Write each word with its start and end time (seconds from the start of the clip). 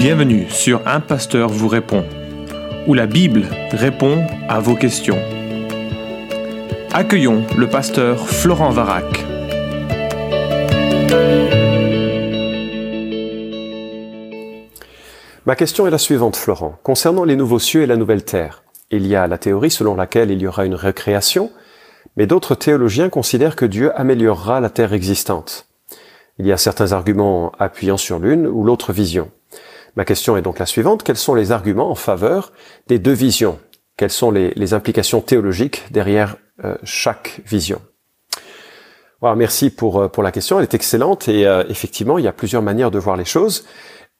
Bienvenue 0.00 0.48
sur 0.48 0.80
Un 0.88 1.00
Pasteur 1.00 1.50
vous 1.50 1.68
répond, 1.68 2.06
où 2.86 2.94
la 2.94 3.06
Bible 3.06 3.44
répond 3.70 4.26
à 4.48 4.58
vos 4.58 4.74
questions. 4.74 5.18
Accueillons 6.90 7.44
le 7.58 7.68
pasteur 7.68 8.26
Florent 8.26 8.70
Varac. 8.70 9.04
Ma 15.44 15.54
question 15.54 15.86
est 15.86 15.90
la 15.90 15.98
suivante, 15.98 16.36
Florent. 16.36 16.78
Concernant 16.82 17.24
les 17.24 17.36
nouveaux 17.36 17.58
cieux 17.58 17.82
et 17.82 17.86
la 17.86 17.98
nouvelle 17.98 18.24
terre, 18.24 18.64
il 18.90 19.06
y 19.06 19.14
a 19.14 19.26
la 19.26 19.36
théorie 19.36 19.70
selon 19.70 19.96
laquelle 19.96 20.30
il 20.30 20.40
y 20.40 20.46
aura 20.46 20.64
une 20.64 20.76
récréation, 20.76 21.50
mais 22.16 22.26
d'autres 22.26 22.54
théologiens 22.54 23.10
considèrent 23.10 23.54
que 23.54 23.66
Dieu 23.66 23.92
améliorera 24.00 24.60
la 24.60 24.70
terre 24.70 24.94
existante. 24.94 25.66
Il 26.38 26.46
y 26.46 26.52
a 26.52 26.56
certains 26.56 26.92
arguments 26.92 27.52
appuyant 27.58 27.98
sur 27.98 28.18
l'une 28.18 28.46
ou 28.46 28.64
l'autre 28.64 28.94
vision. 28.94 29.30
Ma 29.96 30.04
question 30.04 30.36
est 30.36 30.42
donc 30.42 30.58
la 30.58 30.66
suivante. 30.66 31.02
Quels 31.02 31.16
sont 31.16 31.34
les 31.34 31.52
arguments 31.52 31.90
en 31.90 31.94
faveur 31.94 32.52
des 32.86 32.98
deux 32.98 33.12
visions? 33.12 33.58
Quelles 33.96 34.10
sont 34.10 34.30
les, 34.30 34.72
implications 34.74 35.20
théologiques 35.20 35.84
derrière 35.90 36.36
euh, 36.64 36.76
chaque 36.84 37.42
vision? 37.44 37.82
Voilà, 39.20 39.36
Merci 39.36 39.68
pour, 39.68 40.00
euh, 40.00 40.08
pour 40.08 40.22
la 40.22 40.32
question. 40.32 40.58
Elle 40.58 40.62
est 40.62 40.74
excellente 40.74 41.28
et 41.28 41.46
euh, 41.46 41.64
effectivement, 41.68 42.16
il 42.16 42.24
y 42.24 42.28
a 42.28 42.32
plusieurs 42.32 42.62
manières 42.62 42.90
de 42.90 42.98
voir 42.98 43.16
les 43.16 43.24
choses 43.24 43.66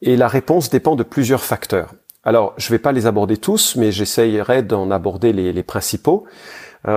et 0.02 0.16
la 0.16 0.28
réponse 0.28 0.70
dépend 0.70 0.96
de 0.96 1.02
plusieurs 1.02 1.42
facteurs. 1.42 1.94
Alors, 2.24 2.52
je 2.58 2.66
ne 2.66 2.72
vais 2.72 2.78
pas 2.78 2.92
les 2.92 3.06
aborder 3.06 3.38
tous, 3.38 3.76
mais 3.76 3.92
j'essayerai 3.92 4.62
d'en 4.62 4.90
aborder 4.90 5.32
les, 5.32 5.62
principaux. 5.62 6.26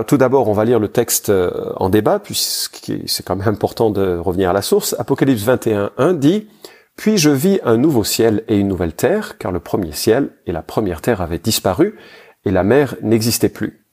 Tout 0.06 0.18
d'abord, 0.18 0.50
on 0.50 0.54
va 0.54 0.66
lire 0.66 0.80
le 0.80 0.90
texte 0.90 1.32
en 1.78 1.88
débat, 1.90 2.20
puisque 2.20 2.92
c'est 3.06 3.26
quand 3.26 3.38
même 3.38 3.48
important 3.48 3.90
de 3.90 4.18
revenir 4.18 4.50
à 4.50 4.54
la 4.54 4.62
source. 4.62 4.98
Apocalypse 5.00 5.44
21, 5.44 5.92
1 5.98 6.14
dit 6.14 6.50
«Puis 6.96 7.18
je 7.18 7.30
vis 7.30 7.60
un 7.64 7.78
nouveau 7.78 8.04
ciel 8.04 8.44
et 8.48 8.58
une 8.58 8.68
nouvelle 8.68 8.94
terre, 8.94 9.38
car 9.38 9.52
le 9.52 9.60
premier 9.60 9.94
ciel 9.94 10.30
et 10.46 10.52
la 10.52 10.62
première 10.62 11.02
terre 11.02 11.22
avaient 11.22 11.40
disparu, 11.40 11.98
et 12.46 12.52
la 12.52 12.64
mer 12.64 12.96
n'existait 13.02 13.50
plus.» 13.50 13.86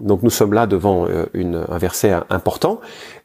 Donc 0.00 0.22
nous 0.22 0.30
sommes 0.30 0.52
là 0.52 0.66
devant 0.66 1.06
euh, 1.08 1.26
un 1.34 1.78
verset 1.78 2.12
important. 2.30 2.80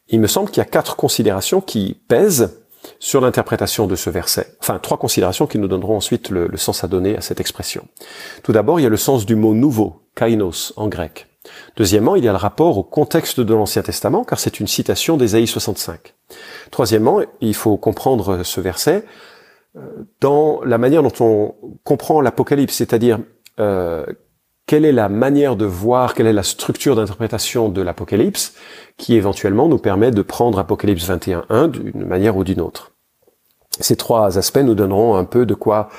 Il 0.09 0.19
me 0.19 0.27
semble 0.27 0.49
qu'il 0.49 0.57
y 0.57 0.61
a 0.61 0.69
quatre 0.69 0.95
considérations 0.95 1.61
qui 1.61 2.01
pèsent 2.07 2.59
sur 2.99 3.21
l'interprétation 3.21 3.87
de 3.87 3.95
ce 3.95 4.09
verset. 4.09 4.55
Enfin, 4.59 4.77
trois 4.79 4.97
considérations 4.97 5.47
qui 5.47 5.57
nous 5.57 5.67
donneront 5.67 5.95
ensuite 5.95 6.29
le, 6.29 6.47
le 6.47 6.57
sens 6.57 6.83
à 6.83 6.87
donner 6.87 7.15
à 7.15 7.21
cette 7.21 7.39
expression. 7.39 7.87
Tout 8.43 8.51
d'abord, 8.51 8.79
il 8.79 8.83
y 8.83 8.85
a 8.85 8.89
le 8.89 8.97
sens 8.97 9.25
du 9.25 9.35
mot 9.35 9.53
nouveau, 9.53 10.01
kainos 10.15 10.73
en 10.75 10.89
grec. 10.89 11.27
Deuxièmement, 11.75 12.15
il 12.15 12.23
y 12.23 12.27
a 12.27 12.31
le 12.31 12.37
rapport 12.37 12.77
au 12.77 12.83
contexte 12.83 13.39
de 13.39 13.53
l'Ancien 13.53 13.81
Testament, 13.81 14.23
car 14.23 14.39
c'est 14.39 14.59
une 14.59 14.67
citation 14.67 15.17
d'Ésaïe 15.17 15.47
65. 15.47 16.13
Troisièmement, 16.71 17.21
il 17.41 17.53
faut 17.53 17.77
comprendre 17.77 18.43
ce 18.43 18.61
verset 18.61 19.05
euh, 19.75 19.81
dans 20.21 20.61
la 20.63 20.77
manière 20.77 21.03
dont 21.03 21.13
on 21.19 21.55
comprend 21.83 22.21
l'Apocalypse, 22.21 22.75
c'est-à-dire 22.75 23.19
euh, 23.59 24.05
quelle 24.65 24.85
est 24.85 24.91
la 24.91 25.09
manière 25.09 25.55
de 25.55 25.65
voir, 25.65 26.13
quelle 26.13 26.27
est 26.27 26.33
la 26.33 26.43
structure 26.43 26.95
d'interprétation 26.95 27.69
de 27.69 27.81
l'Apocalypse, 27.81 28.53
qui 28.97 29.15
éventuellement 29.15 29.67
nous 29.67 29.79
permet 29.79 30.11
de 30.11 30.21
prendre 30.21 30.59
Apocalypse 30.59 31.09
21.1 31.09 31.67
d'une 31.69 32.05
manière 32.05 32.37
ou 32.37 32.43
d'une 32.43 32.61
autre. 32.61 32.91
Ces 33.79 33.95
trois 33.95 34.37
aspects 34.37 34.59
nous 34.59 34.75
donneront 34.75 35.15
un 35.15 35.25
peu 35.25 35.47
de 35.47 35.55
quoi 35.55 35.89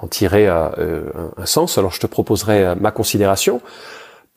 en 0.00 0.08
tirer 0.08 0.48
euh, 0.48 1.04
un 1.36 1.46
sens. 1.46 1.78
Alors 1.78 1.92
je 1.92 2.00
te 2.00 2.08
proposerai 2.08 2.74
ma 2.74 2.90
considération 2.90 3.60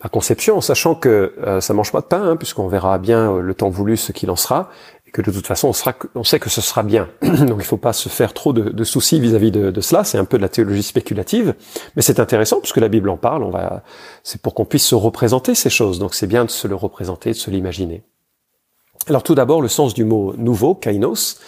à 0.04 0.10
conception, 0.10 0.58
en 0.58 0.62
sachant 0.62 0.96
que 0.96 1.34
euh, 1.48 1.62
ça 1.62 1.74
mange 1.74 1.94
pas 1.94 2.02
de 2.02 2.06
pain, 2.06 2.22
hein, 2.22 2.36
puisqu'on 2.36 2.68
verra 2.68 2.98
bien 2.98 3.32
euh, 3.32 3.42
le 3.42 3.54
temps 3.54 3.70
voulu 3.70 3.96
ce 3.96 4.12
qu'il 4.12 4.30
en 4.30 4.36
sera, 4.36 4.70
et 5.08 5.12
que 5.12 5.22
de 5.22 5.32
toute 5.32 5.48
façon 5.48 5.70
on, 5.70 5.74
sera, 5.74 5.94
on 6.14 6.26
sait 6.26 6.40
que 6.40 6.50
ce 6.50 6.60
sera 6.60 6.84
bien. 6.84 7.08
Donc 7.22 7.60
il 7.60 7.64
faut 7.64 7.78
pas 7.78 7.94
se 7.94 8.10
faire 8.10 8.34
trop 8.34 8.52
de, 8.52 8.84
soucis 8.84 9.22
vis-à-vis 9.22 9.52
de, 9.52 9.72
de, 9.72 9.82
cela. 9.82 10.04
C'est 10.04 10.18
un 10.18 10.26
peu 10.26 10.36
de 10.38 10.42
la 10.42 10.50
théologie 10.50 10.84
spéculative, 10.84 11.56
mais 11.96 12.02
c'est 12.02 12.20
intéressant 12.20 12.60
puisque 12.60 12.78
la 12.78 12.90
Bible 12.90 13.10
en 13.10 13.16
parle. 13.16 13.44
On 13.44 13.50
va, 13.50 13.84
c'est 14.24 14.42
pour 14.42 14.54
qu'on 14.54 14.66
puisse 14.66 14.86
se 14.86 14.96
représenter 14.96 15.56
ces 15.56 15.70
choses. 15.70 16.00
Donc 16.00 16.16
c'est 16.16 16.28
bien 16.28 16.44
de 16.44 16.52
se 16.52 16.68
le 16.68 16.76
représenter, 16.76 17.30
de 17.30 17.36
se 17.36 17.50
l'imaginer. 17.50 18.04
Alors 19.08 19.24
tout 19.24 19.36
d'abord 19.36 19.62
le 19.62 19.70
sens 19.70 19.94
du 19.94 20.04
mot 20.04 20.34
nouveau, 20.38 20.76
kainos. 20.76 21.40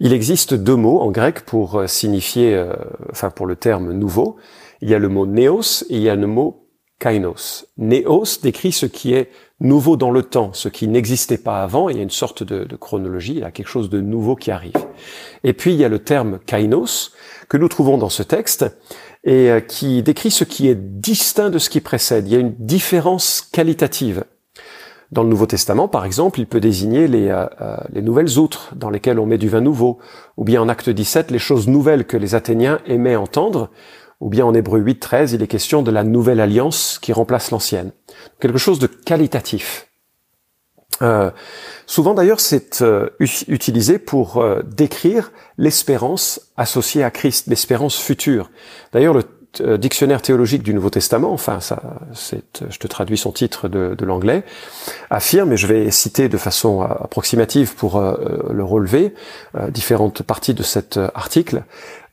Il 0.00 0.12
existe 0.12 0.54
deux 0.54 0.74
mots 0.74 1.00
en 1.00 1.12
grec 1.12 1.42
pour 1.42 1.76
euh, 1.76 1.86
signifier, 1.86 2.52
euh, 2.52 2.72
enfin 3.12 3.30
pour 3.30 3.46
le 3.46 3.54
terme 3.54 3.92
nouveau. 3.92 4.36
Il 4.80 4.90
y 4.90 4.94
a 4.94 4.98
le 4.98 5.08
mot 5.08 5.24
néos 5.24 5.84
et 5.88 5.96
il 5.98 6.02
y 6.02 6.08
a 6.08 6.16
le 6.16 6.26
mot 6.26 6.61
kainos. 7.02 7.66
Néos 7.78 8.38
décrit 8.42 8.70
ce 8.70 8.86
qui 8.86 9.12
est 9.12 9.30
nouveau 9.58 9.96
dans 9.96 10.12
le 10.12 10.22
temps, 10.22 10.52
ce 10.52 10.68
qui 10.68 10.86
n'existait 10.86 11.36
pas 11.36 11.64
avant. 11.64 11.88
Il 11.88 11.96
y 11.96 12.00
a 12.00 12.02
une 12.02 12.10
sorte 12.10 12.44
de, 12.44 12.64
chronologie, 12.76 13.32
il 13.32 13.40
y 13.40 13.44
a 13.44 13.50
quelque 13.50 13.68
chose 13.68 13.90
de 13.90 14.00
nouveau 14.00 14.36
qui 14.36 14.52
arrive. 14.52 14.76
Et 15.42 15.52
puis 15.52 15.72
il 15.72 15.80
y 15.80 15.84
a 15.84 15.88
le 15.88 15.98
terme 15.98 16.38
kainos 16.46 17.12
que 17.48 17.56
nous 17.56 17.68
trouvons 17.68 17.98
dans 17.98 18.08
ce 18.08 18.22
texte 18.22 18.66
et 19.24 19.50
euh, 19.50 19.60
qui 19.60 20.04
décrit 20.04 20.30
ce 20.30 20.44
qui 20.44 20.68
est 20.68 20.76
distinct 20.76 21.50
de 21.50 21.58
ce 21.58 21.70
qui 21.70 21.80
précède. 21.80 22.28
Il 22.28 22.32
y 22.32 22.36
a 22.36 22.40
une 22.40 22.54
différence 22.56 23.40
qualitative. 23.40 24.22
Dans 25.10 25.24
le 25.24 25.28
Nouveau 25.28 25.46
Testament, 25.46 25.88
par 25.88 26.06
exemple, 26.06 26.40
il 26.40 26.46
peut 26.46 26.60
désigner 26.60 27.06
les, 27.06 27.28
euh, 27.28 27.44
euh, 27.60 27.76
les 27.92 28.00
nouvelles 28.00 28.38
outres 28.38 28.72
dans 28.76 28.88
lesquelles 28.88 29.18
on 29.18 29.26
met 29.26 29.36
du 29.36 29.48
vin 29.48 29.60
nouveau, 29.60 29.98
ou 30.38 30.44
bien 30.44 30.62
en 30.62 30.70
acte 30.70 30.88
17, 30.88 31.30
les 31.30 31.38
choses 31.38 31.68
nouvelles 31.68 32.06
que 32.06 32.16
les 32.16 32.34
Athéniens 32.34 32.78
aimaient 32.86 33.16
entendre, 33.16 33.70
ou 34.22 34.28
bien 34.28 34.46
en 34.46 34.54
Hébreu 34.54 34.78
8, 34.78 35.00
13, 35.00 35.32
il 35.32 35.42
est 35.42 35.48
question 35.48 35.82
de 35.82 35.90
la 35.90 36.04
nouvelle 36.04 36.38
alliance 36.38 37.00
qui 37.02 37.12
remplace 37.12 37.50
l'ancienne. 37.50 37.90
Quelque 38.38 38.56
chose 38.56 38.78
de 38.78 38.86
qualitatif. 38.86 39.88
Euh, 41.02 41.32
souvent 41.86 42.14
d'ailleurs, 42.14 42.38
c'est 42.38 42.82
euh, 42.82 43.08
utilisé 43.48 43.98
pour 43.98 44.36
euh, 44.36 44.62
décrire 44.62 45.32
l'espérance 45.58 46.52
associée 46.56 47.02
à 47.02 47.10
Christ, 47.10 47.48
l'espérance 47.48 47.98
future. 47.98 48.52
D'ailleurs, 48.92 49.14
le 49.14 49.24
dictionnaire 49.60 50.22
théologique 50.22 50.62
du 50.62 50.72
Nouveau 50.72 50.88
Testament, 50.88 51.32
enfin, 51.32 51.60
ça, 51.60 51.82
c'est, 52.14 52.64
je 52.70 52.78
te 52.78 52.86
traduis 52.86 53.18
son 53.18 53.32
titre 53.32 53.68
de, 53.68 54.04
l'anglais, 54.04 54.44
affirme, 55.10 55.52
et 55.52 55.56
je 55.56 55.66
vais 55.66 55.90
citer 55.90 56.28
de 56.28 56.38
façon 56.38 56.80
approximative 56.80 57.74
pour 57.74 58.00
le 58.00 58.64
relever, 58.64 59.12
différentes 59.68 60.22
parties 60.22 60.54
de 60.54 60.62
cet 60.62 60.98
article, 61.14 61.64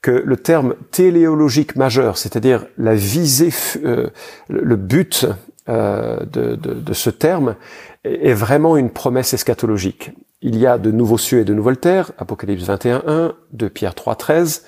que 0.02 0.12
le 0.12 0.38
terme 0.38 0.76
téléologique 0.92 1.76
majeur, 1.76 2.18
c'est-à-dire 2.18 2.66
la 2.78 2.96
visée, 2.96 3.54
euh, 3.84 4.08
le 4.48 4.76
but 4.76 5.26
euh, 5.68 6.20
de, 6.26 6.56
de, 6.56 6.94
ce 6.94 7.10
terme, 7.10 7.56
est 8.04 8.34
vraiment 8.34 8.78
une 8.78 8.90
promesse 8.90 9.34
eschatologique. 9.34 10.12
Il 10.42 10.58
y 10.58 10.66
a 10.66 10.78
de 10.78 10.90
nouveaux 10.90 11.18
cieux 11.18 11.40
et 11.40 11.44
de 11.44 11.54
nouvelles 11.54 11.78
terres, 11.78 12.12
Apocalypse 12.18 12.64
21.1, 12.64 13.34
de 13.52 13.68
Pierre 13.68 13.94
3.13, 13.94 14.62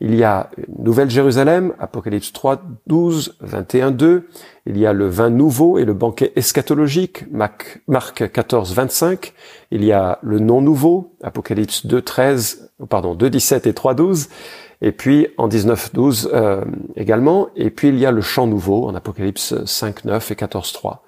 il 0.00 0.14
y 0.14 0.24
a 0.24 0.50
une 0.56 0.84
Nouvelle 0.84 1.10
Jérusalem, 1.10 1.72
Apocalypse 1.78 2.32
3, 2.32 2.62
12, 2.86 3.36
21, 3.40 3.90
2. 3.90 4.28
Il 4.66 4.78
y 4.78 4.86
a 4.86 4.92
le 4.92 5.08
vin 5.08 5.30
nouveau 5.30 5.78
et 5.78 5.84
le 5.84 5.94
banquet 5.94 6.32
eschatologique, 6.36 7.24
Marc 7.30 8.30
14, 8.32 8.74
25. 8.74 9.32
Il 9.70 9.84
y 9.84 9.92
a 9.92 10.18
le 10.22 10.38
nom 10.38 10.60
nouveau, 10.60 11.14
Apocalypse 11.22 11.86
2, 11.86 12.02
13, 12.02 12.70
pardon, 12.88 13.14
2, 13.14 13.30
17 13.30 13.66
et 13.66 13.74
3, 13.74 13.94
12. 13.94 14.28
Et 14.82 14.92
puis 14.92 15.28
en 15.38 15.48
19, 15.48 15.94
12 15.94 16.30
euh, 16.32 16.64
également. 16.96 17.48
Et 17.56 17.70
puis 17.70 17.88
il 17.88 17.98
y 17.98 18.06
a 18.06 18.10
le 18.10 18.20
chant 18.20 18.46
nouveau 18.46 18.86
en 18.86 18.94
Apocalypse 18.94 19.64
5, 19.64 20.04
9 20.04 20.30
et 20.30 20.36
14, 20.36 20.72
3. 20.72 21.02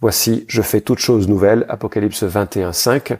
Voici, 0.00 0.44
je 0.48 0.62
fais 0.62 0.80
toutes 0.80 0.98
choses 0.98 1.28
nouvelles, 1.28 1.64
Apocalypse 1.68 2.24
21, 2.24 2.72
5. 2.72 3.18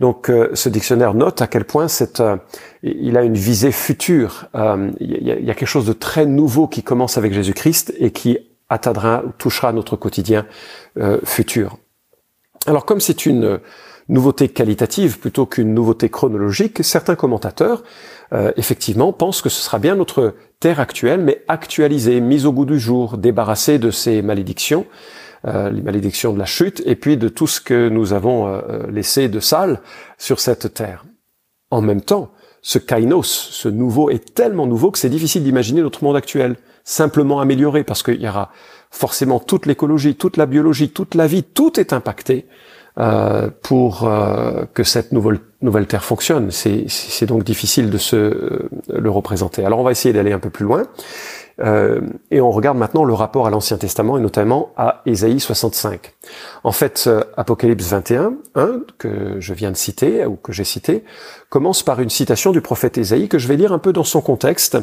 Donc 0.00 0.28
euh, 0.28 0.50
ce 0.54 0.68
dictionnaire 0.68 1.14
note 1.14 1.40
à 1.40 1.46
quel 1.46 1.64
point 1.64 1.88
c'est, 1.88 2.20
euh, 2.20 2.36
il 2.82 3.16
a 3.16 3.22
une 3.22 3.34
visée 3.34 3.72
future. 3.72 4.46
Euh, 4.54 4.90
il 5.00 5.26
y, 5.26 5.50
a, 5.50 5.54
quelque 5.54 5.66
chose 5.66 5.86
de 5.86 5.92
très 5.92 6.26
nouveau 6.26 6.66
qui 6.66 6.82
commence 6.82 7.16
avec 7.16 7.32
Jésus-Christ 7.32 7.94
et 7.98 8.10
qui 8.10 8.38
atteindra 8.68 9.22
ou 9.24 9.30
touchera 9.38 9.72
notre 9.72 9.96
quotidien 9.96 10.44
futur. 11.24 11.76
Alors 12.66 12.84
comme 12.84 13.00
c'est 13.00 13.26
une 13.26 13.60
nouveauté 14.08 14.48
qualitative 14.48 15.20
plutôt 15.20 15.46
qu'une 15.46 15.72
nouveauté 15.72 16.08
chronologique, 16.08 16.82
certains 16.82 17.14
commentateurs 17.14 17.84
effectivement 18.56 19.12
pensent 19.12 19.40
que 19.40 19.48
ce 19.48 19.62
sera 19.62 19.78
bien 19.78 19.94
notre 19.94 20.34
terre 20.58 20.80
actuelle, 20.80 21.20
mais 21.20 21.44
actualisée, 21.46 22.20
mise 22.20 22.44
au 22.44 22.52
goût 22.52 22.64
du 22.64 22.80
jour, 22.80 23.18
débarrassée 23.18 23.78
de 23.78 23.92
ses 23.92 24.20
malédictions 24.20 24.84
euh, 25.46 25.70
les 25.70 25.82
malédictions 25.82 26.32
de 26.32 26.38
la 26.38 26.44
chute, 26.44 26.82
et 26.86 26.96
puis 26.96 27.16
de 27.16 27.28
tout 27.28 27.46
ce 27.46 27.60
que 27.60 27.88
nous 27.88 28.12
avons 28.12 28.46
euh, 28.46 28.60
euh, 28.68 28.90
laissé 28.90 29.28
de 29.28 29.40
sale 29.40 29.80
sur 30.18 30.40
cette 30.40 30.74
terre. 30.74 31.04
En 31.70 31.80
même 31.80 32.00
temps, 32.00 32.32
ce 32.62 32.78
kainos, 32.78 33.26
ce 33.26 33.68
nouveau, 33.68 34.10
est 34.10 34.34
tellement 34.34 34.66
nouveau 34.66 34.90
que 34.90 34.98
c'est 34.98 35.08
difficile 35.08 35.44
d'imaginer 35.44 35.82
notre 35.82 36.02
monde 36.02 36.16
actuel 36.16 36.56
simplement 36.84 37.40
amélioré, 37.40 37.84
parce 37.84 38.02
qu'il 38.02 38.20
y 38.20 38.28
aura 38.28 38.50
forcément 38.90 39.38
toute 39.38 39.66
l'écologie, 39.66 40.14
toute 40.14 40.36
la 40.36 40.46
biologie, 40.46 40.90
toute 40.90 41.14
la 41.14 41.26
vie, 41.26 41.42
tout 41.42 41.78
est 41.78 41.92
impacté 41.92 42.46
euh, 42.98 43.50
pour 43.62 44.08
euh, 44.08 44.64
que 44.72 44.82
cette 44.82 45.12
nouvelle, 45.12 45.40
nouvelle 45.60 45.86
Terre 45.86 46.02
fonctionne. 46.02 46.50
C'est 46.50 47.26
donc 47.26 47.44
difficile 47.44 47.90
de 47.90 47.98
se 47.98 48.68
le 48.88 49.10
représenter. 49.10 49.66
Alors 49.66 49.80
on 49.80 49.82
va 49.82 49.90
essayer 49.90 50.14
d'aller 50.14 50.32
un 50.32 50.38
peu 50.38 50.48
plus 50.48 50.64
loin. 50.64 50.84
Euh, 51.60 52.00
et 52.30 52.40
on 52.40 52.50
regarde 52.50 52.76
maintenant 52.76 53.04
le 53.04 53.14
rapport 53.14 53.46
à 53.46 53.50
l'Ancien 53.50 53.78
Testament 53.78 54.18
et 54.18 54.20
notamment 54.20 54.72
à 54.76 55.02
Ésaïe 55.06 55.40
65. 55.40 56.14
En 56.64 56.72
fait, 56.72 57.04
euh, 57.06 57.22
Apocalypse 57.36 57.86
21, 57.88 58.34
1, 58.54 58.80
que 58.98 59.36
je 59.40 59.54
viens 59.54 59.70
de 59.70 59.76
citer, 59.76 60.26
ou 60.26 60.36
que 60.36 60.52
j'ai 60.52 60.64
cité, 60.64 61.04
commence 61.48 61.82
par 61.82 62.00
une 62.00 62.10
citation 62.10 62.52
du 62.52 62.60
prophète 62.60 62.98
Ésaïe 62.98 63.28
que 63.28 63.38
je 63.38 63.48
vais 63.48 63.56
lire 63.56 63.72
un 63.72 63.78
peu 63.78 63.92
dans 63.92 64.04
son 64.04 64.20
contexte, 64.20 64.76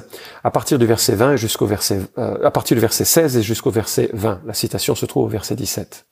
à 0.44 0.52
partir 0.52 0.80
du 0.80 0.86
verset 0.86 1.16
20 1.16 1.36
jusqu'au 1.36 1.66
verset, 1.66 2.00
euh, 2.18 2.38
à 2.44 2.52
partir 2.52 2.76
du 2.76 2.82
verset 2.82 3.06
16 3.06 3.38
et 3.38 3.42
jusqu'au 3.44 3.72
verset 3.72 4.10
20. 4.14 4.42
La 4.46 4.54
citation 4.54 4.96
se 4.96 5.06
trouve 5.06 5.26
au 5.26 5.30
verset 5.30 5.56
17. 5.56 6.06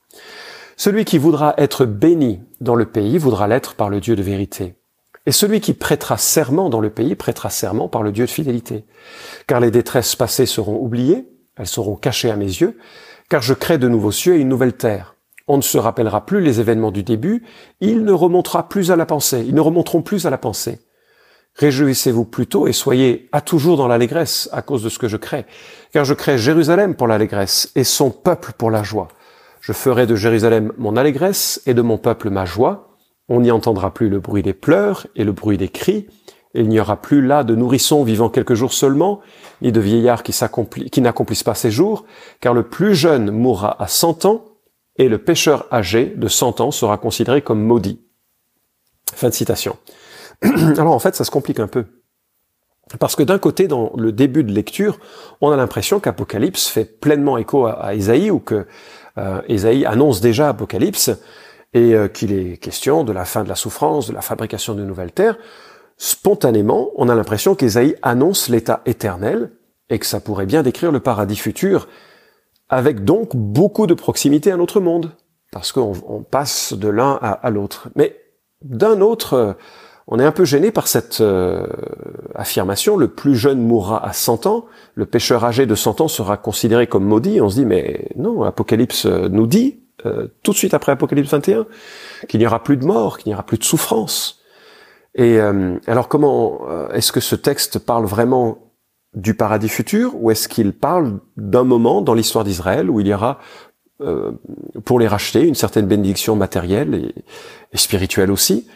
Celui 0.77 1.05
qui 1.05 1.17
voudra 1.17 1.53
être 1.57 1.85
béni 1.85 2.41
dans 2.59 2.75
le 2.75 2.85
pays 2.85 3.17
voudra 3.17 3.47
l'être 3.47 3.75
par 3.75 3.89
le 3.89 3.99
Dieu 3.99 4.15
de 4.15 4.23
vérité. 4.23 4.75
Et 5.25 5.31
celui 5.31 5.61
qui 5.61 5.73
prêtera 5.73 6.17
serment 6.17 6.69
dans 6.69 6.79
le 6.79 6.89
pays 6.89 7.15
prêtera 7.15 7.49
serment 7.49 7.87
par 7.87 8.03
le 8.03 8.11
Dieu 8.11 8.25
de 8.25 8.31
fidélité. 8.31 8.85
Car 9.47 9.59
les 9.59 9.71
détresses 9.71 10.15
passées 10.15 10.47
seront 10.47 10.77
oubliées, 10.77 11.25
elles 11.57 11.67
seront 11.67 11.95
cachées 11.95 12.31
à 12.31 12.35
mes 12.35 12.45
yeux, 12.45 12.77
car 13.29 13.41
je 13.41 13.53
crée 13.53 13.77
de 13.77 13.87
nouveaux 13.87 14.11
cieux 14.11 14.35
et 14.35 14.39
une 14.39 14.49
nouvelle 14.49 14.73
terre. 14.73 15.15
On 15.47 15.57
ne 15.57 15.61
se 15.61 15.77
rappellera 15.77 16.25
plus 16.25 16.41
les 16.41 16.59
événements 16.59 16.91
du 16.91 17.03
début, 17.03 17.43
ils 17.81 18.03
ne 18.03 18.11
remontera 18.11 18.67
plus 18.67 18.91
à 18.91 18.95
la 18.95 19.05
pensée, 19.05 19.43
ils 19.47 19.55
ne 19.55 19.61
remonteront 19.61 20.01
plus 20.01 20.25
à 20.25 20.29
la 20.29 20.37
pensée. 20.37 20.79
Réjouissez-vous 21.55 22.25
plutôt 22.25 22.67
et 22.67 22.73
soyez 22.73 23.29
à 23.31 23.41
toujours 23.41 23.77
dans 23.77 23.87
l'allégresse 23.87 24.49
à 24.53 24.61
cause 24.61 24.83
de 24.83 24.89
ce 24.89 24.97
que 24.97 25.07
je 25.07 25.17
crée, 25.17 25.45
car 25.91 26.05
je 26.05 26.13
crée 26.13 26.37
Jérusalem 26.37 26.95
pour 26.95 27.07
l'allégresse 27.07 27.71
et 27.75 27.83
son 27.83 28.09
peuple 28.09 28.53
pour 28.57 28.71
la 28.71 28.83
joie. 28.83 29.09
Je 29.59 29.73
ferai 29.73 30.07
de 30.07 30.15
Jérusalem 30.15 30.71
mon 30.77 30.95
allégresse 30.95 31.61
et 31.65 31.73
de 31.73 31.81
mon 31.81 31.97
peuple 31.97 32.29
ma 32.29 32.45
joie, 32.45 32.90
on 33.31 33.39
n'y 33.39 33.51
entendra 33.51 33.93
plus 33.93 34.09
le 34.09 34.19
bruit 34.19 34.43
des 34.43 34.53
pleurs 34.53 35.07
et 35.15 35.23
le 35.23 35.31
bruit 35.31 35.57
des 35.57 35.69
cris, 35.69 36.07
et 36.53 36.59
il 36.59 36.67
n'y 36.67 36.81
aura 36.81 37.01
plus 37.01 37.25
là 37.25 37.45
de 37.45 37.55
nourrissons 37.55 38.03
vivant 38.03 38.29
quelques 38.29 38.55
jours 38.55 38.73
seulement, 38.73 39.21
ni 39.61 39.71
de 39.71 39.79
vieillards 39.79 40.21
qui, 40.21 41.01
n'accomplissent 41.01 41.43
pas 41.43 41.55
ses 41.55 41.71
jours, 41.71 42.03
car 42.41 42.53
le 42.53 42.63
plus 42.63 42.93
jeune 42.93 43.31
mourra 43.31 43.81
à 43.81 43.87
cent 43.87 44.25
ans, 44.25 44.43
et 44.97 45.07
le 45.07 45.17
pécheur 45.17 45.65
âgé 45.71 46.13
de 46.17 46.27
cent 46.27 46.59
ans 46.59 46.71
sera 46.71 46.97
considéré 46.97 47.41
comme 47.41 47.63
maudit. 47.63 48.01
Fin 49.13 49.29
de 49.29 49.33
citation. 49.33 49.77
Alors 50.43 50.93
en 50.93 50.99
fait, 50.99 51.15
ça 51.15 51.23
se 51.23 51.31
complique 51.31 51.61
un 51.61 51.67
peu. 51.67 51.85
Parce 52.99 53.15
que 53.15 53.23
d'un 53.23 53.39
côté, 53.39 53.69
dans 53.69 53.93
le 53.95 54.11
début 54.11 54.43
de 54.43 54.51
lecture, 54.51 54.99
on 55.39 55.51
a 55.51 55.55
l'impression 55.55 56.01
qu'Apocalypse 56.01 56.67
fait 56.67 56.99
pleinement 56.99 57.37
écho 57.37 57.65
à, 57.65 57.95
Isaïe, 57.95 58.29
ou 58.29 58.39
que 58.39 58.67
euh, 59.17 59.85
annonce 59.85 60.19
déjà 60.19 60.49
Apocalypse, 60.49 61.11
et 61.73 61.95
euh, 61.95 62.07
qu'il 62.07 62.33
est 62.33 62.57
question 62.57 63.03
de 63.03 63.11
la 63.11 63.25
fin 63.25 63.43
de 63.43 63.49
la 63.49 63.55
souffrance, 63.55 64.07
de 64.07 64.13
la 64.13 64.21
fabrication 64.21 64.75
de 64.75 64.83
nouvelles 64.83 65.11
terres, 65.11 65.37
spontanément, 65.97 66.89
on 66.95 67.09
a 67.09 67.15
l'impression 67.15 67.55
qu'Ésaïe 67.55 67.95
annonce 68.01 68.49
l'état 68.49 68.81
éternel 68.85 69.51
et 69.89 69.99
que 69.99 70.05
ça 70.05 70.19
pourrait 70.19 70.45
bien 70.45 70.63
décrire 70.63 70.91
le 70.91 70.99
paradis 70.99 71.35
futur, 71.35 71.87
avec 72.69 73.03
donc 73.03 73.35
beaucoup 73.35 73.87
de 73.87 73.93
proximité 73.93 74.51
à 74.51 74.57
notre 74.57 74.79
monde, 74.79 75.11
parce 75.51 75.71
qu'on 75.71 76.23
passe 76.29 76.73
de 76.73 76.87
l'un 76.87 77.19
à, 77.21 77.49
l'autre. 77.49 77.89
Mais 77.95 78.15
d'un 78.61 79.01
autre, 79.01 79.57
on 80.07 80.17
est 80.17 80.23
un 80.23 80.31
peu 80.31 80.45
gêné 80.45 80.71
par 80.71 80.87
cette 80.87 81.19
euh, 81.19 81.67
affirmation, 82.35 82.95
le 82.95 83.09
plus 83.09 83.35
jeune 83.35 83.59
mourra 83.59 84.05
à 84.05 84.13
100 84.13 84.45
ans, 84.45 84.65
le 84.95 85.05
pécheur 85.05 85.43
âgé 85.43 85.65
de 85.65 85.75
100 85.75 86.01
ans 86.01 86.07
sera 86.07 86.37
considéré 86.37 86.87
comme 86.87 87.03
maudit. 87.03 87.41
On 87.41 87.49
se 87.49 87.55
dit, 87.55 87.65
mais 87.65 88.07
non, 88.15 88.43
Apocalypse 88.43 89.05
nous 89.05 89.47
dit 89.47 89.81
euh, 90.05 90.27
tout 90.43 90.51
de 90.51 90.57
suite 90.57 90.73
après 90.73 90.91
Apocalypse 90.91 91.29
21, 91.29 91.65
qu'il 92.27 92.39
n'y 92.39 92.47
aura 92.47 92.63
plus 92.63 92.77
de 92.77 92.85
mort, 92.85 93.17
qu'il 93.17 93.29
n'y 93.29 93.33
aura 93.33 93.43
plus 93.43 93.57
de 93.57 93.63
souffrance. 93.63 94.39
Et 95.13 95.39
euh, 95.39 95.77
alors 95.87 96.07
comment 96.07 96.61
euh, 96.69 96.89
est-ce 96.91 97.11
que 97.11 97.19
ce 97.19 97.35
texte 97.35 97.79
parle 97.79 98.05
vraiment 98.05 98.71
du 99.13 99.33
paradis 99.33 99.69
futur 99.69 100.13
ou 100.15 100.31
est-ce 100.31 100.47
qu'il 100.47 100.73
parle 100.73 101.19
d'un 101.35 101.65
moment 101.65 102.01
dans 102.01 102.13
l'histoire 102.13 102.45
d'Israël 102.45 102.89
où 102.89 102.99
il 102.99 103.07
y 103.07 103.13
aura 103.13 103.39
pour 104.83 104.99
les 104.99 105.07
racheter 105.07 105.43
une 105.43 105.53
certaine 105.53 105.85
bénédiction 105.85 106.35
matérielle 106.35 107.13
et, 107.71 107.77
spirituelle 107.77 108.31
aussi? 108.31 108.67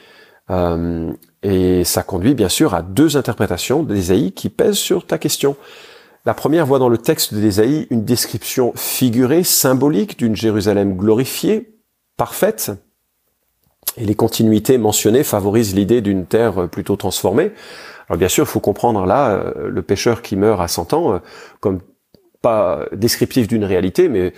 Et 1.41 1.83
ça 1.83 2.03
conduit 2.03 2.35
bien 2.35 2.49
sûr 2.49 2.75
à 2.75 2.83
deux 2.83 3.17
interprétations 3.17 3.81
d'Ésaïe 3.81 4.33
qui 4.33 4.49
pèsent 4.49 4.77
sur 4.77 5.07
ta 5.07 5.17
question. 5.17 5.55
La 6.25 6.33
première 6.33 6.65
voit 6.65 6.79
dans 6.79 6.89
le 6.89 6.97
texte 6.97 7.35
d'Ésaïe 7.35 7.85
une 7.91 8.03
description 8.03 8.73
figurée, 8.75 9.43
symbolique 9.43 10.17
d'une 10.17 10.35
Jérusalem 10.35 10.97
glorifiée, 10.97 11.75
parfaite, 12.17 12.71
et 13.97 14.05
les 14.05 14.15
continuités 14.15 14.79
mentionnées 14.79 15.23
favorisent 15.23 15.75
l'idée 15.75 16.01
d'une 16.01 16.25
terre 16.25 16.67
plutôt 16.67 16.95
transformée. 16.95 17.51
Alors 18.09 18.17
bien 18.17 18.27
sûr, 18.27 18.43
il 18.43 18.47
faut 18.47 18.59
comprendre 18.59 19.05
là 19.05 19.33
euh, 19.33 19.69
le 19.69 19.81
pécheur 19.83 20.23
qui 20.23 20.35
meurt 20.35 20.59
à 20.59 20.67
100 20.67 20.93
ans 20.93 21.13
euh, 21.13 21.19
comme 21.59 21.79
pas 22.41 22.85
descriptif 22.91 23.47
d'une 23.47 23.63
réalité, 23.63 24.09
mais 24.09 24.33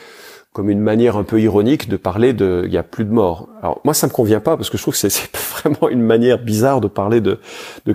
comme 0.52 0.70
une 0.70 0.82
manière 0.82 1.16
un 1.16 1.24
peu 1.24 1.40
ironique 1.40 1.88
de 1.88 1.96
parler 1.96 2.34
de 2.34 2.64
il 2.66 2.74
y 2.74 2.78
a 2.78 2.84
plus 2.84 3.06
de 3.06 3.12
morts. 3.12 3.48
Alors 3.62 3.80
moi 3.86 3.94
ça 3.94 4.08
me 4.08 4.12
convient 4.12 4.42
pas 4.42 4.58
parce 4.58 4.70
que 4.70 4.78
je 4.78 4.82
trouve 4.82 4.94
que 4.94 5.10
c'est 5.10 5.36
vraiment 5.62 5.90
une 5.90 6.02
manière 6.02 6.38
bizarre 6.38 6.82
de 6.82 6.88
parler 6.88 7.22
de 7.22 7.40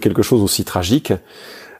quelque 0.00 0.22
chose 0.22 0.40
aussi 0.40 0.64
tragique. 0.64 1.12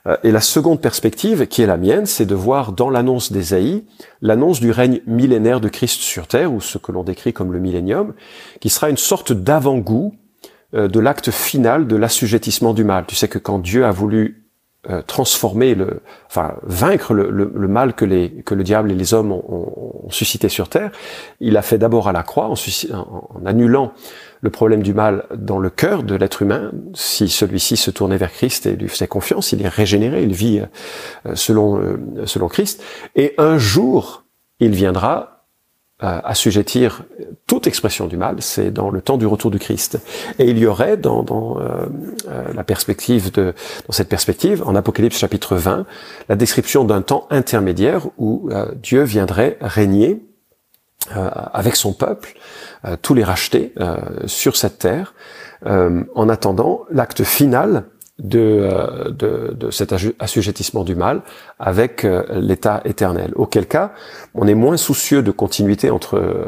Euh, 0.07 0.17
et 0.23 0.31
la 0.31 0.41
seconde 0.41 0.81
perspective, 0.81 1.47
qui 1.47 1.61
est 1.61 1.67
la 1.67 1.77
mienne, 1.77 2.05
c'est 2.05 2.25
de 2.25 2.35
voir 2.35 2.71
dans 2.71 2.89
l'annonce 2.89 3.31
d'Ésaïe 3.31 3.85
l'annonce 4.21 4.59
du 4.59 4.71
règne 4.71 5.01
millénaire 5.07 5.61
de 5.61 5.69
Christ 5.69 6.01
sur 6.01 6.27
terre, 6.27 6.51
ou 6.51 6.61
ce 6.61 6.77
que 6.77 6.91
l'on 6.91 7.03
décrit 7.03 7.33
comme 7.33 7.53
le 7.53 7.59
millénium, 7.59 8.13
qui 8.59 8.69
sera 8.69 8.89
une 8.89 8.97
sorte 8.97 9.31
d'avant-goût 9.31 10.15
euh, 10.75 10.87
de 10.87 10.99
l'acte 10.99 11.31
final 11.31 11.87
de 11.87 11.95
l'assujettissement 11.95 12.73
du 12.73 12.83
mal. 12.83 13.05
Tu 13.07 13.15
sais 13.15 13.27
que 13.27 13.39
quand 13.39 13.59
Dieu 13.59 13.85
a 13.85 13.91
voulu 13.91 14.43
euh, 14.89 15.01
transformer 15.01 15.75
le, 15.75 16.01
enfin 16.27 16.55
vaincre 16.63 17.13
le, 17.13 17.47
mal 17.69 17.93
que 17.93 18.03
les 18.03 18.43
que 18.43 18.53
le 18.53 18.63
diable 18.63 18.91
et 18.91 18.95
les 18.95 19.13
hommes 19.13 19.31
ont, 19.31 20.09
suscité 20.09 20.49
sur 20.49 20.67
terre, 20.67 20.91
il 21.39 21.55
a 21.55 21.61
fait 21.61 21.77
d'abord 21.77 22.09
à 22.09 22.11
la 22.11 22.21
croix 22.21 22.49
en, 22.49 23.45
annulant 23.45 23.93
le 24.43 24.49
problème 24.49 24.83
du 24.83 24.93
mal 24.93 25.25
dans 25.35 25.57
le 25.57 25.69
cœur 25.71 26.03
de 26.03 26.15
l'être 26.15 26.43
humain. 26.43 26.71
Si 26.93 27.29
celui-ci 27.29 27.77
se 27.77 27.89
tournait 27.89 28.17
vers 28.17 28.31
Christ 28.31 28.67
et 28.67 28.75
lui 28.75 28.89
faisait 28.89 29.07
confiance, 29.07 29.53
il 29.53 29.61
est 29.61 29.67
régénéré, 29.67 30.21
il 30.21 30.33
vit 30.33 30.59
euh, 30.59 31.35
selon 31.35 31.79
euh, 31.79 31.97
selon 32.25 32.47
Christ. 32.47 32.83
Et 33.15 33.33
un 33.37 33.57
jour, 33.57 34.25
il 34.59 34.71
viendra 34.71 35.33
assujettir 36.03 37.03
toute 37.47 37.67
expression 37.67 38.07
du 38.07 38.17
mal, 38.17 38.37
c'est 38.39 38.71
dans 38.71 38.89
le 38.89 39.01
temps 39.01 39.17
du 39.17 39.25
retour 39.25 39.51
du 39.51 39.59
Christ. 39.59 39.99
Et 40.39 40.49
il 40.49 40.57
y 40.57 40.65
aurait 40.65 40.97
dans, 40.97 41.23
dans 41.23 41.59
euh, 41.59 41.85
euh, 42.27 42.53
la 42.53 42.63
perspective 42.63 43.31
de 43.31 43.53
dans 43.87 43.93
cette 43.93 44.09
perspective, 44.09 44.63
en 44.65 44.75
Apocalypse 44.75 45.17
chapitre 45.17 45.55
20, 45.55 45.85
la 46.29 46.35
description 46.35 46.83
d'un 46.83 47.01
temps 47.01 47.27
intermédiaire 47.29 48.07
où 48.17 48.49
euh, 48.51 48.65
Dieu 48.75 49.03
viendrait 49.03 49.57
régner 49.61 50.21
avec 51.11 51.75
son 51.75 51.93
peuple, 51.93 52.33
tous 53.01 53.13
les 53.13 53.23
racheter 53.23 53.73
sur 54.25 54.55
cette 54.55 54.79
terre, 54.79 55.13
en 55.65 56.29
attendant 56.29 56.85
l'acte 56.91 57.23
final 57.23 57.85
de, 58.19 58.39
euh, 58.39 59.09
de, 59.09 59.53
de, 59.57 59.71
cet 59.71 59.93
assujettissement 60.19 60.83
du 60.83 60.95
mal 60.95 61.23
avec 61.57 62.05
euh, 62.05 62.23
l'état 62.39 62.81
éternel. 62.85 63.31
Auquel 63.35 63.67
cas, 63.67 63.91
on 64.35 64.47
est 64.47 64.53
moins 64.53 64.77
soucieux 64.77 65.23
de 65.23 65.31
continuité 65.31 65.89
entre 65.89 66.17
euh, 66.17 66.45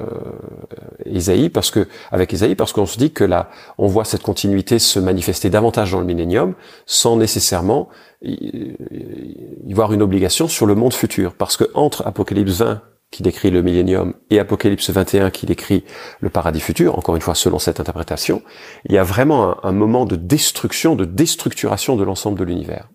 Isaïe 1.05 1.49
parce 1.49 1.71
que 1.71 1.87
avec 2.11 2.31
Isaïe 2.33 2.55
parce 2.55 2.71
qu'on 2.71 2.85
se 2.85 2.97
dit 2.97 3.11
que 3.11 3.23
là, 3.23 3.49
on 3.79 3.87
voit 3.87 4.05
cette 4.05 4.21
continuité 4.21 4.77
se 4.77 4.99
manifester 4.99 5.49
davantage 5.49 5.91
dans 5.91 5.99
le 5.99 6.05
millénium 6.05 6.53
sans 6.85 7.17
nécessairement 7.17 7.89
y 8.21 9.73
voir 9.73 9.93
une 9.93 10.01
obligation 10.01 10.47
sur 10.47 10.65
le 10.65 10.73
monde 10.73 10.93
futur 10.93 11.33
parce 11.33 11.57
que 11.57 11.65
entre 11.73 12.07
Apocalypse 12.07 12.59
20 12.59 12.81
qui 13.15 13.23
décrit 13.23 13.49
le 13.49 13.61
millénium, 13.61 14.13
et 14.29 14.39
Apocalypse 14.39 14.89
21 14.89 15.31
qui 15.31 15.45
décrit 15.45 15.85
le 16.19 16.29
paradis 16.29 16.59
futur, 16.59 16.97
encore 16.97 17.15
une 17.15 17.21
fois 17.21 17.33
selon 17.33 17.59
cette 17.59 17.79
interprétation, 17.79 18.41
il 18.83 18.93
y 18.93 18.97
a 18.97 19.03
vraiment 19.03 19.63
un, 19.65 19.71
moment 19.71 20.03
de 20.03 20.17
destruction, 20.17 20.97
de 20.97 21.05
déstructuration 21.05 21.95
de 21.95 22.03
l'ensemble 22.03 22.37
de 22.37 22.43
l'univers. 22.43 22.89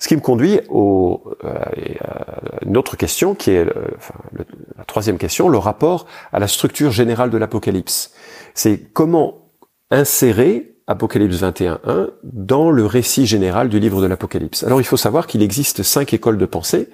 Ce 0.00 0.08
qui 0.08 0.16
me 0.16 0.20
conduit 0.20 0.58
euh, 0.72 1.14
à 1.44 2.64
une 2.66 2.76
autre 2.76 2.96
question, 2.96 3.36
qui 3.36 3.52
est 3.52 3.64
enfin, 3.96 4.14
la 4.76 4.84
troisième 4.86 5.18
question, 5.18 5.48
le 5.48 5.58
rapport 5.58 6.06
à 6.32 6.40
la 6.40 6.48
structure 6.48 6.90
générale 6.90 7.30
de 7.30 7.38
l'Apocalypse. 7.38 8.12
C'est 8.54 8.92
comment 8.92 9.52
insérer 9.92 10.72
Apocalypse 10.88 11.36
21.1 11.36 12.10
dans 12.24 12.72
le 12.72 12.86
récit 12.86 13.26
général 13.26 13.68
du 13.68 13.78
livre 13.78 14.02
de 14.02 14.08
l'Apocalypse. 14.08 14.64
Alors 14.64 14.80
il 14.80 14.84
faut 14.84 14.96
savoir 14.96 15.28
qu'il 15.28 15.42
existe 15.42 15.84
cinq 15.84 16.12
écoles 16.12 16.38
de 16.38 16.46
pensée 16.46 16.88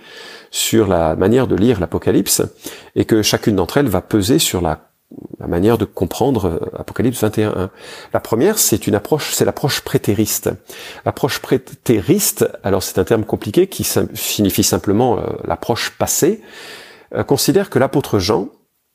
sur 0.50 0.86
la 0.86 1.16
manière 1.16 1.46
de 1.46 1.56
lire 1.56 1.80
l'Apocalypse 1.80 2.42
et 2.94 3.04
que 3.04 3.22
chacune 3.22 3.56
d'entre 3.56 3.78
elles 3.78 3.88
va 3.88 4.00
peser 4.00 4.38
sur 4.38 4.60
la, 4.60 4.84
manière 5.38 5.78
de 5.78 5.86
comprendre 5.86 6.46
euh, 6.46 6.78
Apocalypse 6.78 7.22
21.1. 7.22 7.70
La 8.12 8.20
première, 8.20 8.58
c'est 8.58 8.86
une 8.86 8.94
approche, 8.94 9.32
c'est 9.32 9.46
l'approche 9.46 9.80
prétériste. 9.80 10.50
L'approche 11.06 11.38
prétériste, 11.38 12.46
alors 12.62 12.82
c'est 12.82 12.98
un 12.98 13.04
terme 13.04 13.24
compliqué 13.24 13.68
qui 13.68 13.84
signifie 14.14 14.64
simplement 14.64 15.18
euh, 15.18 15.22
l'approche 15.44 15.96
passée, 15.96 16.42
euh, 17.14 17.24
considère 17.24 17.70
que 17.70 17.78
l'apôtre 17.78 18.18
Jean 18.18 18.48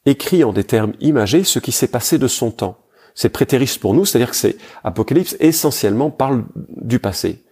écrit 0.06 0.44
en 0.44 0.54
des 0.54 0.66
termes 0.66 0.94
imagés 1.00 1.44
ce 1.44 1.58
qui 1.58 1.72
s'est 1.72 1.88
passé 1.88 2.20
de 2.20 2.28
son 2.28 2.52
temps 2.52 2.78
c'est 3.16 3.30
prétériste 3.30 3.80
pour 3.80 3.94
nous, 3.94 4.06
c'est-à-dire 4.06 4.32
que 4.32 4.36
c'est 4.36 4.58
Apocalypse 4.84 5.36
essentiellement 5.40 6.10
parle 6.10 6.46
du 6.56 7.00
passé. 7.00 7.44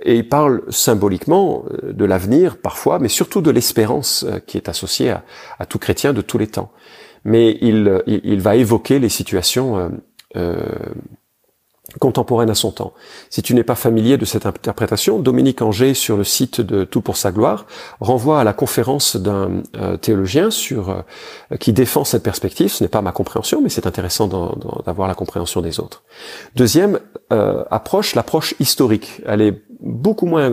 Et 0.00 0.16
il 0.16 0.28
parle 0.28 0.62
symboliquement 0.68 1.64
euh, 1.70 1.92
de 1.92 2.04
l'avenir 2.04 2.56
parfois, 2.56 2.98
mais 2.98 3.08
surtout 3.08 3.40
de 3.40 3.50
l'espérance 3.50 4.24
euh, 4.28 4.38
qui 4.38 4.56
est 4.56 4.68
associée 4.68 5.10
à, 5.58 5.66
tout 5.66 5.78
chrétien 5.78 6.12
de 6.12 6.22
tous 6.22 6.38
les 6.38 6.46
temps. 6.46 6.72
Mais 7.24 7.56
il, 7.60 8.02
il, 8.06 8.40
va 8.40 8.56
évoquer 8.56 8.98
les 8.98 9.08
situations 9.08 9.92
euh, 10.34 10.56
contemporaine 11.98 12.50
à 12.50 12.54
son 12.54 12.70
temps. 12.70 12.92
Si 13.28 13.42
tu 13.42 13.54
n'es 13.54 13.64
pas 13.64 13.74
familier 13.74 14.16
de 14.16 14.24
cette 14.24 14.46
interprétation, 14.46 15.18
Dominique 15.18 15.62
Anger, 15.62 15.94
sur 15.94 16.16
le 16.16 16.24
site 16.24 16.60
de 16.60 16.84
Tout 16.84 17.00
pour 17.00 17.16
sa 17.16 17.32
gloire, 17.32 17.66
renvoie 18.00 18.40
à 18.40 18.44
la 18.44 18.52
conférence 18.52 19.16
d'un 19.16 19.62
euh, 19.76 19.96
théologien 19.96 20.50
sur 20.50 20.90
euh, 20.90 21.56
qui 21.58 21.72
défend 21.72 22.04
cette 22.04 22.22
perspective. 22.22 22.70
Ce 22.70 22.82
n'est 22.82 22.88
pas 22.88 23.02
ma 23.02 23.12
compréhension, 23.12 23.60
mais 23.60 23.68
c'est 23.68 23.86
intéressant 23.86 24.28
d'avoir 24.86 25.08
la 25.08 25.14
compréhension 25.14 25.60
des 25.60 25.80
autres. 25.80 26.02
Deuxième 26.54 27.00
euh, 27.32 27.64
approche, 27.70 28.14
l'approche 28.14 28.54
historique. 28.60 29.20
Elle 29.26 29.42
est 29.42 29.62
beaucoup 29.82 30.26
moins 30.26 30.50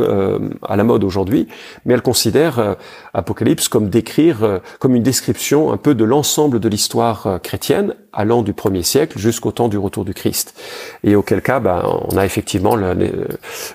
à 0.67 0.75
la 0.75 0.83
mode 0.83 1.03
aujourd'hui, 1.03 1.47
mais 1.85 1.93
elle 1.93 2.01
considère 2.01 2.77
Apocalypse 3.13 3.67
comme 3.67 3.89
décrire, 3.89 4.61
comme 4.79 4.95
une 4.95 5.03
description 5.03 5.71
un 5.71 5.77
peu 5.77 5.95
de 5.95 6.03
l'ensemble 6.03 6.59
de 6.59 6.69
l'histoire 6.69 7.39
chrétienne 7.43 7.93
allant 8.13 8.41
du 8.41 8.53
premier 8.53 8.83
siècle 8.83 9.17
jusqu'au 9.19 9.51
temps 9.51 9.67
du 9.67 9.77
retour 9.77 10.05
du 10.05 10.13
Christ. 10.13 10.59
Et 11.03 11.15
auquel 11.15 11.41
cas, 11.41 11.59
ben, 11.59 11.83
on 12.09 12.17
a 12.17 12.25
effectivement 12.25 12.75
la, 12.75 12.95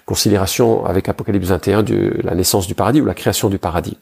considération 0.07 0.85
avec 0.85 1.09
Apocalypse 1.09 1.47
21 1.47 1.83
de 1.83 2.21
la 2.23 2.35
naissance 2.35 2.67
du 2.67 2.75
paradis 2.75 3.01
ou 3.01 3.05
la 3.05 3.15
création 3.15 3.49
du 3.49 3.59
paradis. 3.59 3.97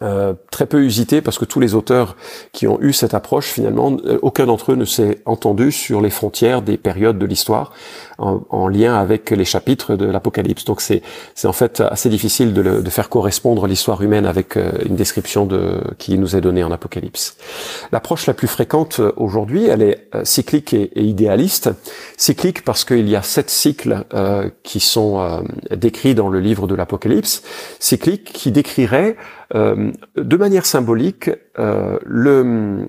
Euh, 0.00 0.34
très 0.52 0.66
peu 0.66 0.84
usité 0.84 1.20
parce 1.20 1.40
que 1.40 1.44
tous 1.44 1.58
les 1.58 1.74
auteurs 1.74 2.14
qui 2.52 2.68
ont 2.68 2.80
eu 2.80 2.92
cette 2.92 3.14
approche, 3.14 3.46
finalement, 3.46 3.96
euh, 4.06 4.16
aucun 4.22 4.46
d'entre 4.46 4.70
eux 4.70 4.76
ne 4.76 4.84
s'est 4.84 5.18
entendu 5.24 5.72
sur 5.72 6.00
les 6.00 6.10
frontières 6.10 6.62
des 6.62 6.76
périodes 6.76 7.18
de 7.18 7.26
l'histoire 7.26 7.72
en, 8.18 8.68
lien 8.68 8.94
avec 8.94 9.30
les 9.30 9.44
chapitres 9.44 9.96
de 9.96 10.04
l'Apocalypse. 10.04 10.64
Donc 10.64 10.80
c'est 10.80 11.02
en 11.44 11.52
fait 11.52 11.80
assez 11.80 12.08
difficile 12.08 12.52
de, 12.52 12.60
le, 12.60 12.82
de 12.82 12.90
faire 12.90 13.08
correspondre 13.08 13.66
l'histoire 13.66 14.00
humaine 14.00 14.26
avec 14.26 14.56
euh, 14.56 14.70
une 14.84 14.94
description 14.94 15.46
de 15.46 15.80
qui 15.98 16.16
nous 16.16 16.36
est 16.36 16.40
donnée 16.40 16.62
en 16.62 16.70
Apocalypse. 16.70 17.36
L'approche 17.90 18.26
la 18.26 18.34
plus 18.34 18.48
fréquente 18.48 19.00
aujourd'hui, 19.16 19.66
elle 19.66 19.82
est 19.82 20.08
cyclique 20.22 20.74
et, 20.74 20.90
idéaliste. 20.94 21.70
Cyclique 22.16 22.64
parce 22.64 22.84
qu'il 22.84 23.08
y 23.08 23.16
a 23.16 23.22
sept 23.22 23.50
cycles 23.50 24.04
qui 24.62 24.80
sont 24.80 25.44
décrits 25.70 26.14
dans 26.14 26.28
le 26.28 26.40
livre 26.40 26.66
de 26.66 26.74
l'Apocalypse. 26.74 27.42
Cyclique 27.78 28.24
qui 28.32 28.50
décrirait 28.50 29.16
euh, 29.54 29.92
de 30.14 30.36
manière 30.36 30.66
symbolique 30.66 31.30
euh, 31.58 31.98
euh, 32.06 32.86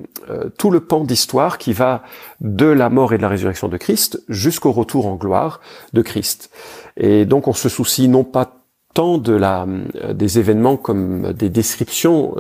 tout 0.57 0.71
le 0.71 0.79
pan 0.81 1.05
d'histoire 1.05 1.57
qui 1.57 1.71
va 1.71 2.03
de 2.41 2.65
la 2.65 2.89
mort 2.89 3.13
et 3.13 3.17
de 3.17 3.21
la 3.21 3.29
résurrection 3.29 3.69
de 3.69 3.77
Christ 3.77 4.21
jusqu'au 4.27 4.73
retour 4.73 5.07
en 5.07 5.15
gloire 5.15 5.61
de 5.93 6.01
Christ. 6.01 6.51
Et 6.97 7.25
donc 7.25 7.47
on 7.47 7.53
se 7.53 7.69
soucie 7.69 8.09
non 8.09 8.25
pas 8.25 8.57
tant 8.93 9.17
de 9.17 9.33
la, 9.33 9.67
des 10.13 10.39
événements 10.39 10.75
comme 10.75 11.31
des 11.31 11.49
descriptions 11.49 12.35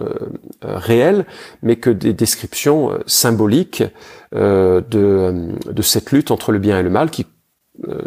réelles, 0.63 1.25
mais 1.61 1.75
que 1.75 1.91
des 1.91 2.11
descriptions 2.11 2.97
symboliques 3.05 3.83
de, 4.33 4.81
de 4.81 5.81
cette 5.83 6.11
lutte 6.11 6.31
entre 6.31 6.51
le 6.51 6.57
bien 6.57 6.79
et 6.79 6.83
le 6.83 6.89
mal 6.89 7.11
qui 7.11 7.27
euh, 7.87 8.01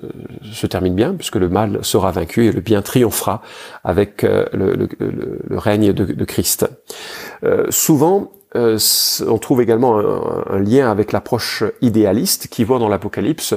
se 0.52 0.66
termine 0.66 0.94
bien, 0.94 1.14
puisque 1.14 1.36
le 1.36 1.48
mal 1.48 1.78
sera 1.82 2.10
vaincu 2.10 2.46
et 2.46 2.52
le 2.52 2.60
bien 2.60 2.82
triomphera 2.82 3.42
avec 3.84 4.22
euh, 4.24 4.44
le, 4.52 5.58
règne 5.58 5.92
de, 5.92 6.24
Christ. 6.24 6.68
Euh, 7.44 7.66
souvent, 7.70 8.32
on 8.54 9.38
trouve 9.38 9.62
également 9.62 9.98
un 9.98 10.58
lien 10.58 10.90
avec 10.90 11.12
l'approche 11.12 11.64
idéaliste 11.80 12.48
qui 12.48 12.64
voit 12.64 12.78
dans 12.78 12.88
l'Apocalypse 12.88 13.54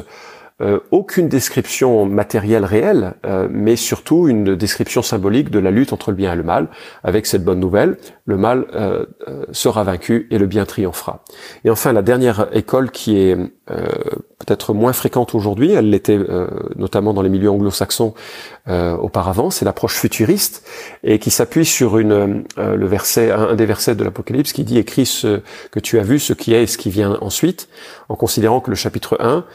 euh, 0.62 0.80
aucune 0.92 1.28
description 1.28 2.06
matérielle 2.06 2.64
réelle, 2.64 3.16
euh, 3.26 3.50
mais 3.52 3.76
surtout 3.76 4.30
une 4.30 4.56
description 4.56 5.02
symbolique 5.02 5.50
de 5.50 5.60
la 5.60 5.70
lutte 5.70 5.92
entre 5.92 6.12
le 6.12 6.16
bien 6.16 6.32
et 6.32 6.36
le 6.38 6.44
mal, 6.44 6.70
avec 7.04 7.26
cette 7.26 7.44
bonne 7.44 7.60
nouvelle, 7.60 7.98
le 8.24 8.38
mal 8.38 8.66
euh, 8.74 9.06
sera 9.52 9.84
vaincu 9.84 10.30
et 10.32 10.38
le 10.38 10.46
bien 10.48 10.64
triomphera. 10.64 11.26
Et 11.66 11.70
enfin, 11.70 11.92
la 11.92 12.02
dernière 12.02 12.48
école 12.54 12.90
qui 12.92 13.18
est 13.18 13.36
peut-être 13.66 14.74
moins 14.74 14.94
fréquente 14.94 15.36
aujourd'hui, 15.36 15.72
elle 15.72 15.90
l'était 15.90 16.20
notamment 16.76 17.14
dans 17.14 17.24
les 17.24 17.30
milieux 17.30 17.50
anglo-saxons 17.50 18.14
auparavant, 18.68 19.50
c'est 19.50 19.66
l'approche 19.66 19.96
futuriste, 19.96 20.68
et 21.04 21.18
qui 21.18 21.32
s'appuie 21.32 21.66
sur 21.66 21.98
une, 21.98 22.44
le 22.58 22.86
verset, 22.86 23.32
un, 23.32 23.56
des 23.56 23.66
versets 23.66 23.96
de 23.96 24.04
l'Apocalypse 24.04 24.54
qui 24.54 24.64
dit 24.64 24.78
«Écris 24.80 25.08
ce 25.08 25.42
que 25.72 25.80
tu 25.80 25.98
as 26.00 26.04
vu, 26.04 26.20
ce 26.20 26.34
qui 26.34 26.54
est 26.54 26.64
et 26.64 26.68
ce 26.68 26.78
qui 26.78 26.92
vient 26.92 27.18
ensuite», 27.22 27.68
en 28.10 28.16
considérant 28.16 28.60
que 28.62 28.70
le 28.70 28.76
chapitre 28.76 29.18
1 29.20 29.46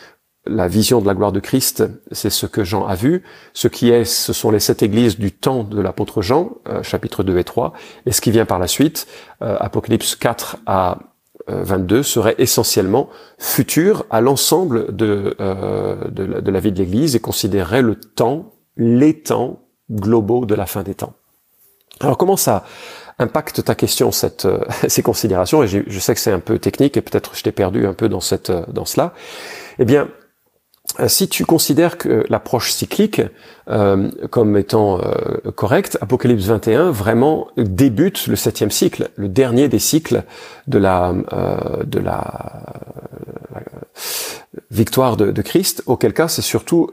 la 0.47 0.69
vision 0.69 1.01
de 1.01 1.07
la 1.07 1.15
gloire 1.15 1.33
de 1.33 1.41
Christ, 1.41 1.85
c'est 2.13 2.31
ce 2.31 2.47
que 2.47 2.65
Jean 2.65 2.87
a 2.87 2.95
vu. 2.95 3.23
Ce 3.53 3.69
qui 3.69 3.91
est, 3.91 4.05
ce 4.05 4.33
sont 4.33 4.51
les 4.51 4.61
sept 4.61 4.83
églises 4.83 5.19
du 5.19 5.33
temps 5.33 5.65
de 5.65 5.81
l'apôtre 5.81 6.23
Jean, 6.23 6.53
euh, 6.69 6.83
chapitre 6.83 7.23
2 7.23 7.39
et 7.39 7.45
3. 7.45 7.75
Et 8.07 8.13
ce 8.13 8.21
qui 8.21 8.31
vient 8.31 8.47
par 8.47 8.59
la 8.59 8.67
suite, 8.67 9.07
euh, 9.43 9.57
Apocalypse 9.61 10.17
4 10.17 10.59
à 10.67 10.99
22, 11.47 11.99
euh, 11.99 12.03
serait 12.03 12.35
essentiellement 12.39 13.11
futur 13.39 14.07
à 14.09 14.21
l'ensemble 14.21 14.95
de, 14.97 15.37
de, 15.39 16.25
la, 16.25 16.41
de 16.41 16.51
la 16.51 16.61
vie 16.61 16.73
de 16.73 16.79
l'Église 16.79 17.17
et 17.17 17.21
considérerait 17.21 17.83
le 17.83 17.97
temps, 17.97 18.55
les 18.77 19.21
temps 19.21 19.61
globaux 19.91 20.47
de 20.47 20.55
la 20.55 20.67
fin 20.67 20.83
des 20.83 20.95
temps. 20.95 21.15
Alors 22.01 22.17
comment 22.17 22.37
ça 22.37 22.65
impacte 23.19 23.63
ta 23.63 23.75
question 23.75 24.11
cette, 24.11 24.49
ces 24.89 25.03
considérations? 25.03 25.63
Et 25.63 25.69
je 25.69 25.99
sais 25.99 26.15
que 26.15 26.21
c'est 26.21 26.33
un 26.33 26.41
peu 26.41 26.59
technique 26.59 26.97
et 26.97 27.03
peut-être 27.03 27.33
je 27.35 27.43
t'ai 27.43 27.53
perdu 27.53 27.87
un 27.87 27.93
peu 27.93 28.09
dans 28.09 28.21
cette 28.21 28.51
dans 28.51 28.87
cela. 28.87 29.13
Eh 29.79 29.85
bien, 29.85 30.03
euh, 30.05 30.09
si 31.09 31.29
tu 31.29 31.45
considères 31.45 31.99
que 31.99 32.25
l'approche 32.29 32.73
cyclique 32.73 33.23
euh, 33.69 34.11
comme 34.31 34.57
étant 34.57 35.01
euh, 35.01 35.51
correcte, 35.55 35.99
Apocalypse 36.01 36.45
21 36.45 36.91
vraiment 36.91 37.49
débute 37.57 38.27
le 38.27 38.37
septième 38.37 38.71
cycle, 38.71 39.11
le 39.17 39.29
dernier 39.29 39.69
des 39.69 39.79
cycles 39.79 40.25
de 40.67 40.79
la 40.79 41.15
victoire 44.71 45.17
de, 45.17 45.43
Christ. 45.43 45.83
Auquel 45.87 46.13
cas, 46.13 46.29
c'est 46.29 46.43
surtout 46.43 46.89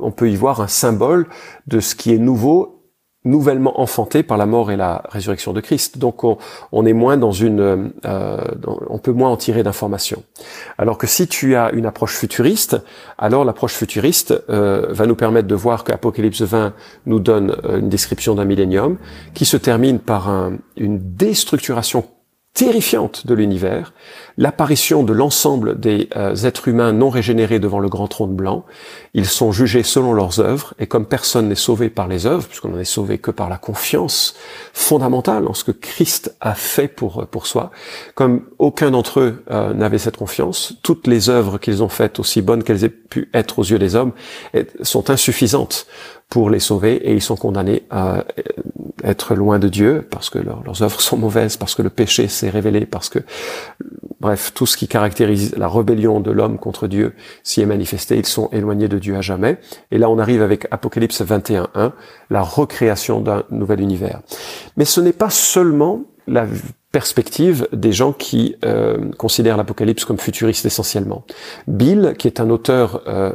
on 0.00 0.10
peut 0.10 0.30
y 0.30 0.36
voir 0.36 0.60
un 0.60 0.68
symbole 0.68 1.26
de 1.66 1.80
ce 1.80 1.94
qui 1.94 2.12
est 2.12 2.18
nouveau 2.18 2.79
nouvellement 3.24 3.80
enfanté 3.80 4.22
par 4.22 4.38
la 4.38 4.46
mort 4.46 4.70
et 4.70 4.76
la 4.76 5.02
résurrection 5.10 5.52
de 5.52 5.60
Christ. 5.60 5.98
Donc 5.98 6.24
on, 6.24 6.86
est 6.86 6.92
moins 6.92 7.16
dans 7.16 7.32
une, 7.32 7.92
euh, 8.06 8.44
on 8.88 8.98
peut 8.98 9.12
moins 9.12 9.30
en 9.30 9.36
tirer 9.36 9.62
d'informations. 9.62 10.22
Alors 10.78 10.96
que 10.96 11.06
si 11.06 11.28
tu 11.28 11.54
as 11.54 11.70
une 11.72 11.84
approche 11.84 12.16
futuriste, 12.16 12.78
alors 13.18 13.44
l'approche 13.44 13.74
futuriste 13.74 14.34
euh, 14.48 14.86
va 14.90 15.06
nous 15.06 15.16
permettre 15.16 15.48
de 15.48 15.54
voir 15.54 15.84
qu'Apocalypse 15.84 16.40
20 16.40 16.72
nous 17.06 17.20
donne 17.20 17.56
euh, 17.64 17.78
une 17.78 17.90
description 17.90 18.34
d'un 18.34 18.46
millénium 18.46 18.96
qui 19.34 19.44
se 19.44 19.58
termine 19.58 19.98
par 19.98 20.50
une 20.76 20.98
déstructuration 21.16 22.04
terrifiante 22.52 23.26
de 23.28 23.34
l'univers, 23.34 23.94
l'apparition 24.36 25.04
de 25.04 25.12
l'ensemble 25.12 25.78
des 25.78 26.08
euh, 26.16 26.34
êtres 26.34 26.66
humains 26.66 26.92
non 26.92 27.08
régénérés 27.08 27.60
devant 27.60 27.78
le 27.78 27.88
grand 27.88 28.08
trône 28.08 28.34
blanc. 28.34 28.64
Ils 29.14 29.26
sont 29.26 29.52
jugés 29.52 29.84
selon 29.84 30.12
leurs 30.12 30.40
œuvres, 30.40 30.74
et 30.80 30.86
comme 30.86 31.06
personne 31.06 31.48
n'est 31.48 31.54
sauvé 31.54 31.90
par 31.90 32.08
les 32.08 32.26
œuvres, 32.26 32.46
puisqu'on 32.48 32.70
n'en 32.70 32.80
est 32.80 32.84
sauvé 32.84 33.18
que 33.18 33.30
par 33.30 33.48
la 33.48 33.56
confiance 33.56 34.34
fondamentale 34.72 35.46
en 35.46 35.54
ce 35.54 35.62
que 35.62 35.70
Christ 35.70 36.34
a 36.40 36.54
fait 36.54 36.88
pour, 36.88 37.26
pour 37.28 37.46
soi, 37.46 37.70
comme 38.14 38.44
aucun 38.58 38.90
d'entre 38.90 39.20
eux 39.20 39.44
euh, 39.50 39.72
n'avait 39.72 39.98
cette 39.98 40.16
confiance, 40.16 40.74
toutes 40.82 41.06
les 41.06 41.30
œuvres 41.30 41.58
qu'ils 41.58 41.84
ont 41.84 41.88
faites, 41.88 42.18
aussi 42.18 42.42
bonnes 42.42 42.64
qu'elles 42.64 42.84
aient 42.84 42.88
pu 42.88 43.30
être 43.32 43.60
aux 43.60 43.64
yeux 43.64 43.78
des 43.78 43.94
hommes, 43.94 44.12
sont 44.82 45.08
insuffisantes 45.10 45.86
pour 46.28 46.50
les 46.50 46.60
sauver 46.60 46.94
et 46.94 47.12
ils 47.12 47.22
sont 47.22 47.36
condamnés 47.36 47.84
à 47.90 48.24
être 49.04 49.34
loin 49.34 49.58
de 49.58 49.68
Dieu 49.68 50.06
parce 50.10 50.30
que 50.30 50.38
leurs 50.38 50.82
œuvres 50.82 51.00
sont 51.00 51.16
mauvaises, 51.16 51.56
parce 51.56 51.74
que 51.74 51.82
le 51.82 51.90
péché 51.90 52.28
s'est 52.28 52.50
révélé, 52.50 52.86
parce 52.86 53.08
que, 53.08 53.20
bref, 54.20 54.52
tout 54.54 54.66
ce 54.66 54.76
qui 54.76 54.88
caractérise 54.88 55.54
la 55.56 55.68
rébellion 55.68 56.20
de 56.20 56.30
l'homme 56.30 56.58
contre 56.58 56.86
Dieu 56.86 57.14
s'y 57.42 57.60
est 57.60 57.66
manifesté, 57.66 58.16
ils 58.16 58.26
sont 58.26 58.48
éloignés 58.52 58.88
de 58.88 58.98
Dieu 58.98 59.16
à 59.16 59.20
jamais. 59.20 59.58
Et 59.90 59.98
là, 59.98 60.08
on 60.10 60.18
arrive 60.18 60.42
avec 60.42 60.66
Apocalypse 60.70 61.22
21.1, 61.22 61.92
la 62.30 62.42
recréation 62.42 63.20
d'un 63.20 63.44
nouvel 63.50 63.80
univers. 63.80 64.20
Mais 64.76 64.84
ce 64.84 65.00
n'est 65.00 65.12
pas 65.12 65.30
seulement 65.30 66.04
la 66.26 66.46
perspective 66.92 67.68
des 67.72 67.92
gens 67.92 68.12
qui 68.12 68.56
euh, 68.64 69.10
considèrent 69.16 69.56
l'Apocalypse 69.56 70.04
comme 70.04 70.18
futuriste 70.18 70.66
essentiellement. 70.66 71.24
Bill, 71.66 72.14
qui 72.18 72.26
est 72.26 72.40
un 72.40 72.50
auteur 72.50 73.02
euh, 73.06 73.32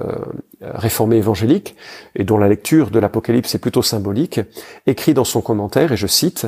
réformé 0.74 1.18
évangélique 1.18 1.76
et 2.16 2.24
dont 2.24 2.38
la 2.38 2.48
lecture 2.48 2.92
de 2.92 3.00
l'Apocalypse 3.00 3.56
est 3.56 3.60
plutôt 3.60 3.82
symbolique, 3.82 4.40
écrit 4.86 5.14
dans 5.14 5.24
son 5.24 5.42
commentaire, 5.42 5.92
et 5.92 5.98
je 5.98 6.08
cite, 6.08 6.48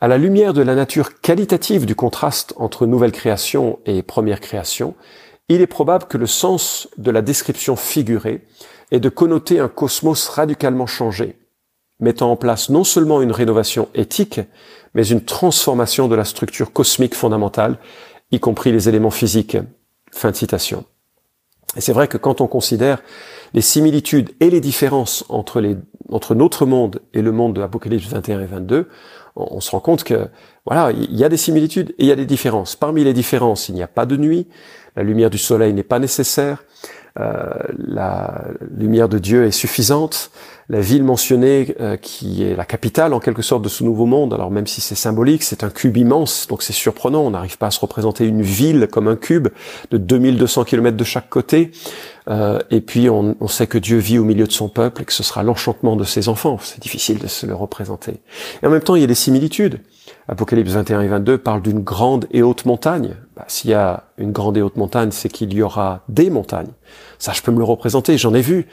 À 0.00 0.08
la 0.08 0.18
lumière 0.18 0.52
de 0.52 0.62
la 0.62 0.74
nature 0.74 1.20
qualitative 1.20 1.86
du 1.86 1.94
contraste 1.94 2.54
entre 2.56 2.86
nouvelle 2.86 3.12
création 3.12 3.78
et 3.86 4.02
première 4.02 4.40
création, 4.40 4.94
il 5.48 5.60
est 5.60 5.66
probable 5.66 6.06
que 6.06 6.18
le 6.18 6.26
sens 6.26 6.88
de 6.96 7.10
la 7.10 7.22
description 7.22 7.76
figurée 7.76 8.42
est 8.90 9.00
de 9.00 9.08
connoter 9.08 9.60
un 9.60 9.68
cosmos 9.68 10.28
radicalement 10.28 10.86
changé, 10.86 11.36
mettant 12.00 12.30
en 12.30 12.36
place 12.36 12.70
non 12.70 12.84
seulement 12.84 13.22
une 13.22 13.32
rénovation 13.32 13.88
éthique, 13.94 14.40
mais 14.94 15.06
une 15.06 15.24
transformation 15.24 16.08
de 16.08 16.14
la 16.14 16.24
structure 16.24 16.72
cosmique 16.72 17.14
fondamentale, 17.14 17.78
y 18.30 18.40
compris 18.40 18.72
les 18.72 18.88
éléments 18.88 19.10
physiques. 19.10 19.58
Fin 20.10 20.30
de 20.30 20.36
citation. 20.36 20.84
Et 21.76 21.80
c'est 21.80 21.92
vrai 21.92 22.08
que 22.08 22.16
quand 22.16 22.40
on 22.40 22.46
considère 22.46 23.02
les 23.52 23.60
similitudes 23.60 24.30
et 24.40 24.50
les 24.50 24.60
différences 24.60 25.24
entre, 25.28 25.60
les, 25.60 25.76
entre 26.08 26.34
notre 26.34 26.66
monde 26.66 27.00
et 27.14 27.22
le 27.22 27.32
monde 27.32 27.54
de 27.54 27.60
l'Apocalypse 27.60 28.06
21 28.06 28.40
et 28.42 28.46
22, 28.46 28.88
on, 29.36 29.60
se 29.60 29.70
rend 29.70 29.80
compte 29.80 30.04
que 30.04 30.28
voilà, 30.64 30.92
il 30.92 31.16
y 31.16 31.24
a 31.24 31.28
des 31.28 31.36
similitudes 31.36 31.90
et 31.98 32.04
il 32.04 32.06
y 32.06 32.12
a 32.12 32.16
des 32.16 32.26
différences. 32.26 32.76
Parmi 32.76 33.02
les 33.02 33.12
différences, 33.12 33.68
il 33.68 33.74
n'y 33.74 33.82
a 33.82 33.88
pas 33.88 34.06
de 34.06 34.16
nuit, 34.16 34.46
la 34.96 35.02
lumière 35.02 35.30
du 35.30 35.38
soleil 35.38 35.72
n'est 35.72 35.82
pas 35.82 35.98
nécessaire, 35.98 36.64
la 37.16 38.44
lumière 38.76 39.08
de 39.08 39.18
Dieu 39.18 39.44
est 39.44 39.52
suffisante, 39.52 40.30
la 40.68 40.80
ville 40.80 41.04
mentionnée 41.04 41.74
euh, 41.80 41.96
qui 41.96 42.42
est 42.42 42.56
la 42.56 42.64
capitale 42.64 43.12
en 43.12 43.20
quelque 43.20 43.42
sorte 43.42 43.62
de 43.62 43.68
ce 43.68 43.84
nouveau 43.84 44.06
monde, 44.06 44.32
alors 44.32 44.50
même 44.50 44.66
si 44.66 44.80
c'est 44.80 44.94
symbolique, 44.94 45.42
c'est 45.42 45.62
un 45.62 45.70
cube 45.70 45.96
immense, 45.96 46.46
donc 46.48 46.62
c'est 46.62 46.72
surprenant, 46.72 47.20
on 47.20 47.30
n'arrive 47.30 47.58
pas 47.58 47.66
à 47.66 47.70
se 47.70 47.80
représenter 47.80 48.26
une 48.26 48.42
ville 48.42 48.88
comme 48.90 49.08
un 49.08 49.16
cube 49.16 49.48
de 49.90 49.98
2200 49.98 50.64
km 50.64 50.96
de 50.96 51.04
chaque 51.04 51.28
côté, 51.28 51.70
euh, 52.28 52.58
et 52.70 52.80
puis 52.80 53.10
on, 53.10 53.36
on, 53.40 53.48
sait 53.48 53.66
que 53.66 53.76
Dieu 53.76 53.98
vit 53.98 54.18
au 54.18 54.24
milieu 54.24 54.46
de 54.46 54.52
son 54.52 54.68
peuple 54.68 55.02
et 55.02 55.04
que 55.04 55.12
ce 55.12 55.22
sera 55.22 55.42
l'enchantement 55.42 55.96
de 55.96 56.04
ses 56.04 56.28
enfants, 56.30 56.58
c'est 56.62 56.80
difficile 56.80 57.18
de 57.18 57.26
se 57.26 57.44
le 57.44 57.54
représenter. 57.54 58.22
Et 58.62 58.66
en 58.66 58.70
même 58.70 58.82
temps, 58.82 58.96
il 58.96 59.02
y 59.02 59.04
a 59.04 59.08
des 59.08 59.14
similitudes. 59.14 59.80
Apocalypse 60.28 60.70
21 60.70 61.02
et 61.02 61.08
22 61.08 61.38
parlent 61.38 61.62
d'une 61.62 61.80
grande 61.80 62.26
et 62.30 62.42
haute 62.42 62.64
montagne. 62.64 63.16
Bah, 63.36 63.44
S'il 63.48 63.70
y 63.70 63.74
a 63.74 64.04
une 64.18 64.32
grande 64.32 64.56
et 64.56 64.62
haute 64.62 64.76
montagne, 64.76 65.10
c'est 65.10 65.28
qu'il 65.28 65.52
y 65.52 65.62
aura 65.62 66.02
des 66.08 66.30
montagnes. 66.30 66.72
Ça, 67.18 67.32
je 67.32 67.42
peux 67.42 67.52
me 67.52 67.58
le 67.58 67.64
représenter, 67.64 68.16
j'en 68.18 68.34
ai 68.34 68.40
vu 68.40 68.66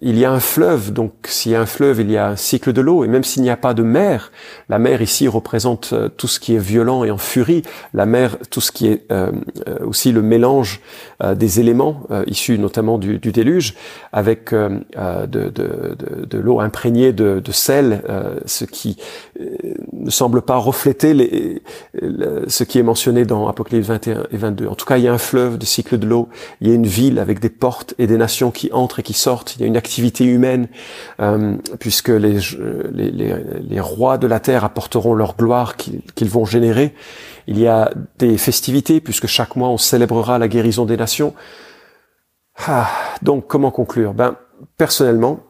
il 0.00 0.18
y 0.18 0.24
a 0.24 0.32
un 0.32 0.40
fleuve, 0.40 0.92
donc 0.92 1.12
s'il 1.24 1.52
y 1.52 1.54
a 1.54 1.60
un 1.60 1.66
fleuve, 1.66 2.00
il 2.00 2.10
y 2.10 2.16
a 2.16 2.28
un 2.28 2.36
cycle 2.36 2.72
de 2.72 2.80
l'eau, 2.80 3.04
et 3.04 3.08
même 3.08 3.24
s'il 3.24 3.42
n'y 3.42 3.50
a 3.50 3.56
pas 3.56 3.74
de 3.74 3.82
mer, 3.82 4.32
la 4.68 4.78
mer 4.78 5.00
ici 5.00 5.28
représente 5.28 5.90
euh, 5.92 6.08
tout 6.08 6.28
ce 6.28 6.40
qui 6.40 6.54
est 6.54 6.58
violent 6.58 7.04
et 7.04 7.10
en 7.10 7.18
furie, 7.18 7.62
la 7.94 8.06
mer, 8.06 8.36
tout 8.50 8.60
ce 8.60 8.72
qui 8.72 8.88
est 8.88 9.10
euh, 9.10 9.32
euh, 9.68 9.78
aussi 9.86 10.12
le 10.12 10.22
mélange 10.22 10.80
des 11.34 11.60
éléments 11.60 12.02
issus 12.26 12.58
notamment 12.58 12.98
du, 12.98 13.18
déluge, 13.18 13.74
avec 14.12 14.52
de, 14.52 14.80
de, 15.26 15.48
de, 15.48 16.26
de 16.26 16.38
l'eau 16.38 16.60
imprégnée 16.60 17.12
de, 17.12 17.40
sel, 17.52 18.02
ce 18.44 18.64
qui 18.64 18.98
ne 20.06 20.10
semble 20.10 20.40
pas 20.40 20.56
refléter 20.56 21.12
les, 21.12 21.62
ce 22.46 22.64
qui 22.64 22.78
est 22.78 22.82
mentionné 22.82 23.24
dans 23.24 23.48
Apocalypse 23.48 23.88
21 23.88 24.26
et 24.30 24.36
22. 24.36 24.68
En 24.68 24.74
tout 24.74 24.86
cas, 24.86 24.96
il 24.96 25.04
y 25.04 25.08
a 25.08 25.12
un 25.12 25.18
fleuve 25.18 25.58
de 25.58 25.66
cycle 25.66 25.98
de 25.98 26.06
l'eau, 26.06 26.28
il 26.60 26.68
y 26.68 26.70
a 26.70 26.74
une 26.74 26.86
ville 26.86 27.18
avec 27.18 27.40
des 27.40 27.50
portes 27.50 27.94
et 27.98 28.06
des 28.06 28.16
nations 28.16 28.50
qui 28.50 28.70
entrent 28.72 29.00
et 29.00 29.02
qui 29.02 29.12
sortent, 29.12 29.56
il 29.56 29.62
y 29.62 29.64
a 29.64 29.66
une 29.66 29.76
activité 29.76 30.24
humaine, 30.24 30.68
euh, 31.20 31.56
puisque 31.80 32.08
les, 32.08 32.38
les, 32.92 33.10
les, 33.10 33.80
rois 33.80 34.16
de 34.16 34.26
la 34.26 34.40
terre 34.40 34.64
apporteront 34.64 35.14
leur 35.14 35.36
gloire 35.36 35.76
qu'ils 35.76 36.30
vont 36.30 36.44
générer. 36.44 36.94
Il 37.48 37.58
y 37.58 37.66
a 37.66 37.90
des 38.18 38.38
festivités, 38.38 39.00
puisque 39.00 39.26
chaque 39.26 39.56
mois 39.56 39.68
on 39.68 39.78
célébrera 39.78 40.38
la 40.38 40.48
guérison 40.48 40.86
des 40.86 40.96
nations. 40.96 41.34
Ah, 42.66 42.88
donc 43.22 43.46
comment 43.46 43.70
conclure? 43.70 44.14
Ben 44.14 44.36
personnellement, 44.78 45.40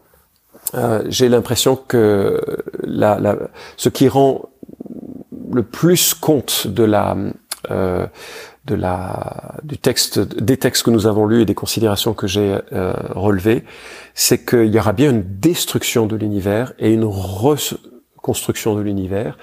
euh, 0.74 1.02
j'ai 1.08 1.28
l'impression 1.28 1.76
que 1.76 2.40
la, 2.82 3.18
la, 3.18 3.36
ce 3.76 3.88
qui 3.88 4.08
rend 4.08 4.48
le 5.52 5.62
plus 5.62 6.14
compte 6.14 6.66
de 6.66 6.84
la 6.84 7.16
euh, 7.70 8.06
de 8.66 8.74
la 8.74 9.54
du 9.62 9.78
texte 9.78 10.18
des 10.18 10.56
textes 10.56 10.82
que 10.82 10.90
nous 10.90 11.06
avons 11.06 11.26
lus 11.26 11.42
et 11.42 11.44
des 11.44 11.54
considérations 11.54 12.14
que 12.14 12.26
j'ai 12.26 12.58
euh, 12.72 12.92
relevées, 13.10 13.64
c'est 14.14 14.44
qu'il 14.44 14.74
y 14.74 14.78
aura 14.78 14.92
bien 14.92 15.10
une 15.10 15.22
destruction 15.22 16.06
de 16.06 16.16
l'univers 16.16 16.72
et 16.80 16.92
une 16.92 17.04
reconstruction 17.04 18.74
de 18.74 18.80
l'univers. 18.80 19.38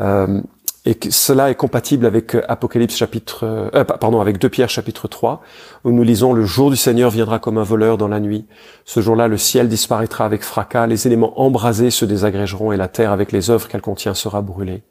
Euh, 0.00 0.42
et 0.88 0.94
que 0.94 1.10
cela 1.10 1.50
est 1.50 1.54
compatible 1.54 2.06
avec 2.06 2.34
Apocalypse 2.48 2.96
chapitre, 2.96 3.44
euh, 3.44 3.84
pardon, 3.84 4.22
avec 4.22 4.38
2 4.38 4.48
Pierre 4.48 4.70
chapitre 4.70 5.06
3, 5.06 5.42
où 5.84 5.90
nous 5.90 6.02
lisons 6.02 6.32
le 6.32 6.46
jour 6.46 6.70
du 6.70 6.76
Seigneur 6.76 7.10
viendra 7.10 7.38
comme 7.38 7.58
un 7.58 7.62
voleur 7.62 7.98
dans 7.98 8.08
la 8.08 8.20
nuit. 8.20 8.46
Ce 8.86 9.00
jour-là, 9.00 9.28
le 9.28 9.36
ciel 9.36 9.68
disparaîtra 9.68 10.24
avec 10.24 10.42
fracas, 10.42 10.86
les 10.86 11.06
éléments 11.06 11.38
embrasés 11.42 11.90
se 11.90 12.06
désagrégeront 12.06 12.72
et 12.72 12.78
la 12.78 12.88
terre 12.88 13.12
avec 13.12 13.32
les 13.32 13.50
œuvres 13.50 13.68
qu'elle 13.68 13.82
contient 13.82 14.14
sera 14.14 14.40
brûlée. 14.40 14.82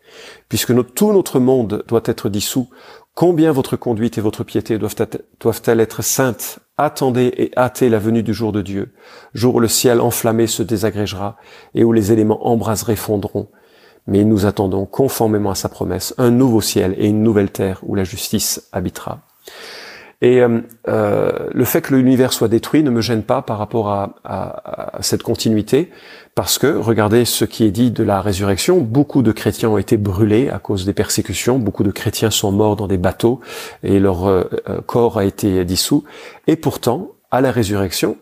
Puisque 0.49 0.71
tout 0.93 1.11
notre 1.11 1.39
monde 1.39 1.83
doit 1.87 2.03
être 2.05 2.29
dissous, 2.29 2.69
Combien 3.17 3.51
votre 3.51 3.77
conduite 3.77 4.19
et 4.19 4.21
votre 4.21 4.43
piété 4.43 4.77
doivent-elles 4.77 5.79
être 5.79 6.03
saintes? 6.03 6.59
Attendez 6.77 7.33
et 7.35 7.51
hâtez 7.57 7.89
la 7.89 7.97
venue 7.97 8.21
du 8.21 8.31
jour 8.31 8.51
de 8.51 8.61
Dieu, 8.61 8.93
jour 9.33 9.55
où 9.55 9.59
le 9.59 9.67
ciel 9.67 10.01
enflammé 10.01 10.45
se 10.45 10.61
désagrégera 10.61 11.35
et 11.73 11.83
où 11.83 11.91
les 11.93 12.11
éléments 12.11 12.45
embrasés 12.47 12.95
fondront. 12.95 13.49
Mais 14.07 14.23
nous 14.23 14.45
attendons, 14.45 14.85
conformément 14.85 15.51
à 15.51 15.55
sa 15.55 15.69
promesse, 15.69 16.15
un 16.17 16.31
nouveau 16.31 16.61
ciel 16.61 16.95
et 16.97 17.07
une 17.07 17.23
nouvelle 17.23 17.51
terre 17.51 17.82
où 17.84 17.95
la 17.95 18.03
justice 18.03 18.67
habitera. 18.71 19.19
Et 20.21 20.41
euh, 20.41 20.62
euh, 20.88 21.32
le 21.51 21.65
fait 21.65 21.82
que 21.82 21.93
l'univers 21.93 22.34
soit 22.34 22.47
détruit 22.47 22.82
ne 22.82 22.89
me 22.89 23.01
gêne 23.01 23.21
pas 23.21 23.41
par 23.43 23.60
rapport 23.60 23.89
à, 23.89 24.93
cette 25.01 25.21
continuité, 25.21 25.91
parce 26.34 26.58
que 26.58 26.67
regardez 26.67 27.23
ce 27.25 27.45
qui 27.45 27.65
est 27.65 27.71
dit 27.71 27.91
de 27.91 28.03
la 28.03 28.21
résurrection. 28.21 28.79
Beaucoup 28.79 29.21
de 29.21 29.32
chrétiens 29.32 29.69
ont 29.69 29.77
été 29.77 29.97
brûlés 29.97 30.49
à 30.49 30.60
cause 30.60 30.86
des 30.86 30.93
persécutions. 30.93 31.60
Beaucoup 31.60 31.84
de 31.84 31.91
chrétiens 31.91 32.32
sont 32.32 32.51
morts 32.51 32.75
dans 32.75 32.88
des 32.88 32.97
bateaux 32.97 33.41
et 33.84 33.99
leur 33.99 34.27
euh, 34.27 34.43
corps 34.88 35.19
a 35.19 35.25
été 35.25 35.63
dissous. 35.65 36.03
Et 36.47 36.55
pourtant, 36.55 37.12
à 37.29 37.41
la 37.41 37.51
résurrection, 37.51 38.17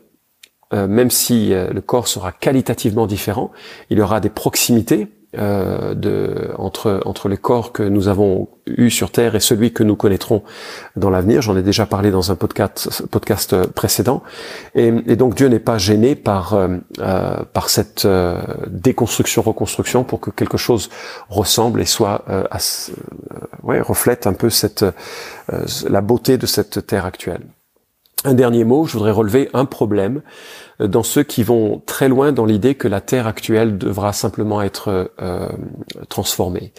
même 0.73 1.11
si 1.11 1.51
le 1.51 1.79
corps 1.79 2.07
sera 2.07 2.31
qualitativement 2.33 3.05
différent, 3.05 3.51
il 3.89 3.99
y 3.99 4.01
aura 4.01 4.19
des 4.19 4.31
proximités 4.31 5.07
euh, 5.37 5.93
de, 5.93 6.51
entre, 6.57 7.01
entre 7.05 7.29
les 7.29 7.37
corps 7.37 7.71
que 7.71 7.83
nous 7.83 8.07
avons 8.07 8.47
eus 8.65 8.89
sur 8.89 9.11
Terre 9.11 9.35
et 9.35 9.39
celui 9.39 9.73
que 9.73 9.83
nous 9.83 9.95
connaîtrons 9.95 10.43
dans 10.95 11.09
l'avenir. 11.09 11.41
J'en 11.41 11.55
ai 11.55 11.61
déjà 11.61 11.85
parlé 11.85 12.11
dans 12.11 12.31
un 12.31 12.35
podcast, 12.35 13.05
podcast 13.07 13.67
précédent. 13.67 14.23
Et, 14.73 14.87
et 15.07 15.15
donc 15.15 15.35
Dieu 15.35 15.47
n'est 15.47 15.59
pas 15.59 15.77
gêné 15.77 16.15
par, 16.15 16.53
euh, 16.53 16.67
euh 16.99 17.37
par 17.53 17.69
cette 17.69 18.05
euh, 18.05 18.41
déconstruction-reconstruction 18.67 20.03
pour 20.03 20.19
que 20.19 20.29
quelque 20.29 20.57
chose 20.57 20.89
ressemble 21.29 21.81
et 21.81 21.85
soit 21.85 22.23
ouais, 23.63 23.81
reflète 23.81 24.27
un 24.27 24.33
peu 24.33 24.49
cette, 24.49 24.85
la 25.87 26.01
beauté 26.01 26.37
de 26.37 26.45
cette 26.45 26.85
Terre 26.87 27.05
actuelle. 27.05 27.41
Un 28.23 28.33
dernier 28.33 28.63
mot, 28.63 28.85
je 28.85 28.93
voudrais 28.93 29.11
relever 29.11 29.49
un 29.53 29.65
problème 29.65 30.21
euh, 30.81 30.87
dans 30.87 31.03
ceux 31.03 31.23
qui 31.23 31.43
vont 31.43 31.81
très 31.85 32.09
loin 32.09 32.31
dans 32.31 32.45
l'idée 32.45 32.75
que 32.75 32.87
la 32.87 33.01
Terre 33.01 33.27
actuelle 33.27 33.77
devra 33.77 34.13
simplement 34.13 34.61
être 34.61 35.11
euh, 35.21 35.49
transformée. 36.09 36.71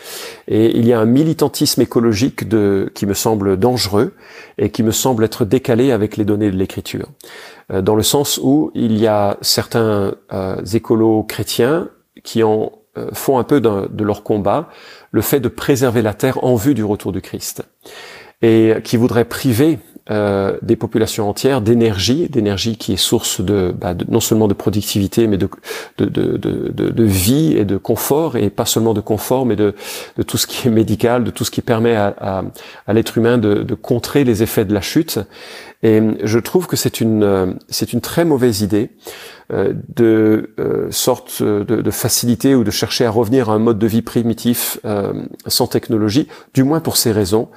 Et 0.49 0.77
il 0.77 0.87
y 0.87 0.92
a 0.92 0.99
un 0.99 1.05
militantisme 1.07 1.83
écologique 1.83 2.49
qui 2.94 3.07
me 3.07 3.14
semble 3.14 3.59
dangereux 3.59 4.14
et 4.59 4.70
qui 4.70 4.83
me 4.83 4.90
semble 4.90 5.25
être 5.25 5.44
décalé 5.44 5.92
avec 5.92 6.16
les 6.16 6.25
données 6.25 6.51
de 6.51 6.57
l'écriture. 6.57 7.09
Euh, 7.72 7.83
dans 7.83 7.94
le 7.94 8.03
sens 8.03 8.40
où 8.42 8.70
il 8.75 8.96
y 8.99 9.07
a 9.07 9.37
certains 9.40 10.14
euh, 10.33 10.64
écolos 10.72 11.22
chrétiens 11.25 11.88
qui 12.25 12.42
en 12.42 12.72
font 13.12 13.38
un 13.38 13.44
peu 13.44 13.61
de 13.61 14.05
leur 14.05 14.22
combat 14.22 14.70
le 15.11 15.20
fait 15.20 15.38
de 15.38 15.49
préserver 15.49 16.01
la 16.01 16.14
Terre 16.14 16.42
en 16.42 16.55
vue 16.55 16.72
du 16.72 16.83
retour 16.83 17.12
du 17.12 17.20
Christ 17.20 17.62
et 18.40 18.77
qui 18.85 18.96
voudraient 18.96 19.27
priver 19.27 19.79
euh, 20.11 20.57
des 20.62 20.77
populations 20.77 21.29
entières 21.29 21.61
d'énergie, 21.61 22.29
d'énergie 22.29 22.77
qui 22.77 22.92
est 22.92 22.97
source 22.97 23.40
bah, 23.40 23.95
de, 23.95 24.05
non 24.09 24.21
seulement 24.21 24.47
de 24.47 24.55
productivité, 24.55 25.27
mais 25.27 25.37
de 25.37 25.49
de, 25.99 26.07
de, 26.07 26.37
de, 26.37 27.05
vie 27.05 27.57
et 27.57 27.64
de 27.64 27.77
confort, 27.77 28.37
et 28.37 28.51
pas 28.51 28.66
seulement 28.66 28.95
de 28.95 29.01
confort, 29.01 29.47
mais 29.47 29.57
de, 29.57 29.75
tout 30.27 30.37
ce 30.37 30.47
qui 30.47 30.69
est 30.69 30.71
médical, 30.71 31.25
de 31.25 31.31
tout 31.31 31.45
ce 31.45 31.51
qui 31.51 31.61
permet 31.61 31.97
à, 31.97 32.14
à, 32.21 32.42
à 32.87 32.92
l'être 32.92 33.19
humain 33.19 33.38
de, 33.38 33.75
contrer 33.75 34.25
les 34.25 34.42
effets 34.42 34.64
de 34.64 34.75
la 34.75 34.81
chute. 34.81 35.19
Et 35.83 36.01
je 36.23 36.38
trouve 36.38 36.66
que 36.66 36.77
c'est 36.77 37.01
une 37.01 37.57
c'est 37.69 37.92
une 37.92 38.01
très 38.01 38.25
mauvaise 38.25 38.62
idée 38.62 38.90
euh, 39.53 39.75
de 39.95 40.51
euh, 40.59 40.88
sorte 40.90 41.42
de, 41.42 41.90
facilité 41.90 42.55
ou 42.55 42.64
de 42.64 42.71
chercher 42.71 43.05
à 43.05 43.11
revenir 43.11 43.51
à 43.51 43.55
un 43.55 43.59
mode 43.59 43.79
de 43.79 43.87
vie 43.87 44.03
primitif 44.03 44.81
euh, 44.85 45.12
sans 45.47 45.66
technologie, 45.66 46.29
du 46.55 46.64
moins 46.64 46.81
pour 46.81 46.97
ces 46.97 47.12
raisons, 47.12 47.49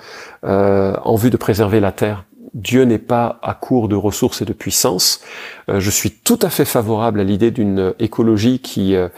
euh, 0.43 0.95
en 1.03 1.15
vue 1.15 1.29
de 1.29 1.37
préserver 1.37 1.79
la 1.79 1.91
terre. 1.91 2.25
Dieu 2.53 2.83
n'est 2.83 2.97
pas 2.97 3.39
à 3.41 3.53
court 3.53 3.87
de 3.87 3.95
ressources 3.95 4.41
et 4.41 4.45
de 4.45 4.53
puissance. 4.53 5.21
Euh, 5.69 5.79
je 5.79 5.89
suis 5.89 6.11
tout 6.11 6.39
à 6.41 6.49
fait 6.49 6.65
favorable 6.65 7.19
à 7.19 7.23
l'idée 7.23 7.51
d'une 7.51 7.93
écologie 7.99 8.59
qui 8.59 8.95
euh, 8.95 9.09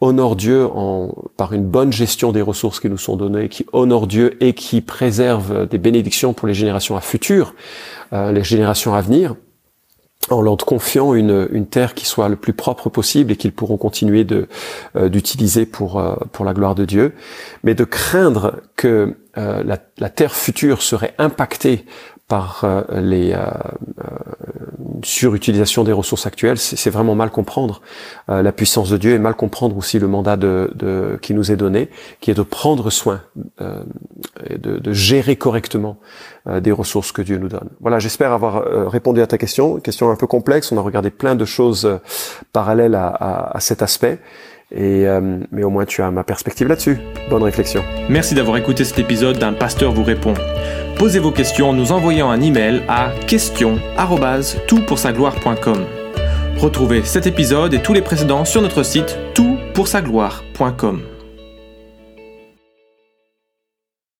honore 0.00 0.36
Dieu 0.36 0.66
en, 0.66 1.14
par 1.36 1.52
une 1.52 1.64
bonne 1.64 1.92
gestion 1.92 2.32
des 2.32 2.42
ressources 2.42 2.80
qui 2.80 2.90
nous 2.90 2.98
sont 2.98 3.16
données, 3.16 3.48
qui 3.48 3.66
honore 3.72 4.06
Dieu 4.06 4.36
et 4.42 4.52
qui 4.52 4.80
préserve 4.80 5.66
des 5.68 5.78
bénédictions 5.78 6.34
pour 6.34 6.46
les 6.46 6.54
générations 6.54 6.96
à 6.96 7.00
futur, 7.00 7.54
euh, 8.12 8.32
les 8.32 8.44
générations 8.44 8.94
à 8.94 9.00
venir 9.00 9.34
en 10.30 10.40
leur 10.40 10.56
confiant 10.56 11.12
une, 11.12 11.48
une, 11.52 11.66
terre 11.66 11.92
qui 11.92 12.06
soit 12.06 12.30
le 12.30 12.36
plus 12.36 12.54
propre 12.54 12.88
possible 12.88 13.32
et 13.32 13.36
qu'ils 13.36 13.52
pourront 13.52 13.76
continuer 13.76 14.24
de 14.24 14.48
d'utiliser 14.98 15.66
pour 15.66 16.02
pour 16.32 16.46
la 16.46 16.54
gloire 16.54 16.74
de 16.74 16.86
Dieu, 16.86 17.12
mais 17.62 17.74
de 17.74 17.84
craindre 17.84 18.62
que 18.74 19.16
la, 19.36 19.78
la, 19.98 20.08
terre 20.08 20.34
future 20.34 20.80
serait 20.80 21.14
impactée 21.18 21.84
par 22.28 22.62
euh, 22.64 22.82
les 23.00 23.32
euh, 23.32 23.40
surutilisation 25.02 25.84
des 25.84 25.92
ressources 25.92 26.26
actuelles, 26.26 26.58
c'est 26.58 26.90
vraiment 26.90 27.14
mal 27.14 27.30
comprendre 27.30 27.82
la 28.28 28.52
puissance 28.52 28.88
de 28.88 28.96
Dieu 28.96 29.12
et 29.12 29.18
mal 29.18 29.34
comprendre 29.34 29.76
aussi 29.76 29.98
le 29.98 30.06
mandat 30.06 30.36
de, 30.36 30.70
de 30.74 31.18
qui 31.20 31.34
nous 31.34 31.52
est 31.52 31.56
donné, 31.56 31.90
qui 32.20 32.30
est 32.30 32.34
de 32.34 32.42
prendre 32.42 32.88
soin 32.88 33.20
et 34.48 34.56
de, 34.56 34.78
de, 34.78 34.92
gérer 34.92 35.36
correctement 35.36 35.98
des 36.46 36.72
ressources 36.72 37.12
que 37.12 37.20
Dieu 37.20 37.36
nous 37.36 37.48
donne. 37.48 37.68
Voilà, 37.80 37.98
j'espère 37.98 38.32
avoir 38.32 38.64
répondu 38.90 39.20
à 39.20 39.26
ta 39.26 39.36
question, 39.36 39.78
question 39.78 40.10
un 40.10 40.16
peu 40.16 40.26
complexe. 40.26 40.72
On 40.72 40.78
a 40.78 40.80
regardé 40.80 41.10
plein 41.10 41.34
de 41.34 41.44
choses 41.44 42.00
parallèles 42.52 42.94
à, 42.94 43.08
à, 43.08 43.56
à 43.56 43.60
cet 43.60 43.82
aspect. 43.82 44.20
Et, 44.70 45.06
euh, 45.06 45.38
mais 45.52 45.62
au 45.62 45.70
moins 45.70 45.84
tu 45.84 46.02
as 46.02 46.10
ma 46.10 46.24
perspective 46.24 46.68
là-dessus. 46.68 46.98
Bonne 47.30 47.42
réflexion. 47.42 47.82
Merci 48.08 48.34
d'avoir 48.34 48.56
écouté 48.56 48.84
cet 48.84 48.98
épisode 48.98 49.38
d'un 49.38 49.52
pasteur 49.52 49.92
vous 49.92 50.04
répond. 50.04 50.34
Posez 50.98 51.18
vos 51.18 51.30
questions 51.30 51.70
en 51.70 51.72
nous 51.72 51.92
envoyant 51.92 52.30
un 52.30 52.40
email 52.40 52.82
à 52.88 53.10
question@toutpoursagloire.com. 53.26 55.84
Retrouvez 56.58 57.02
cet 57.02 57.26
épisode 57.26 57.74
et 57.74 57.82
tous 57.82 57.92
les 57.92 58.02
précédents 58.02 58.44
sur 58.44 58.62
notre 58.62 58.84
site 58.84 59.18
toutpoursagloire.com. 59.34 61.13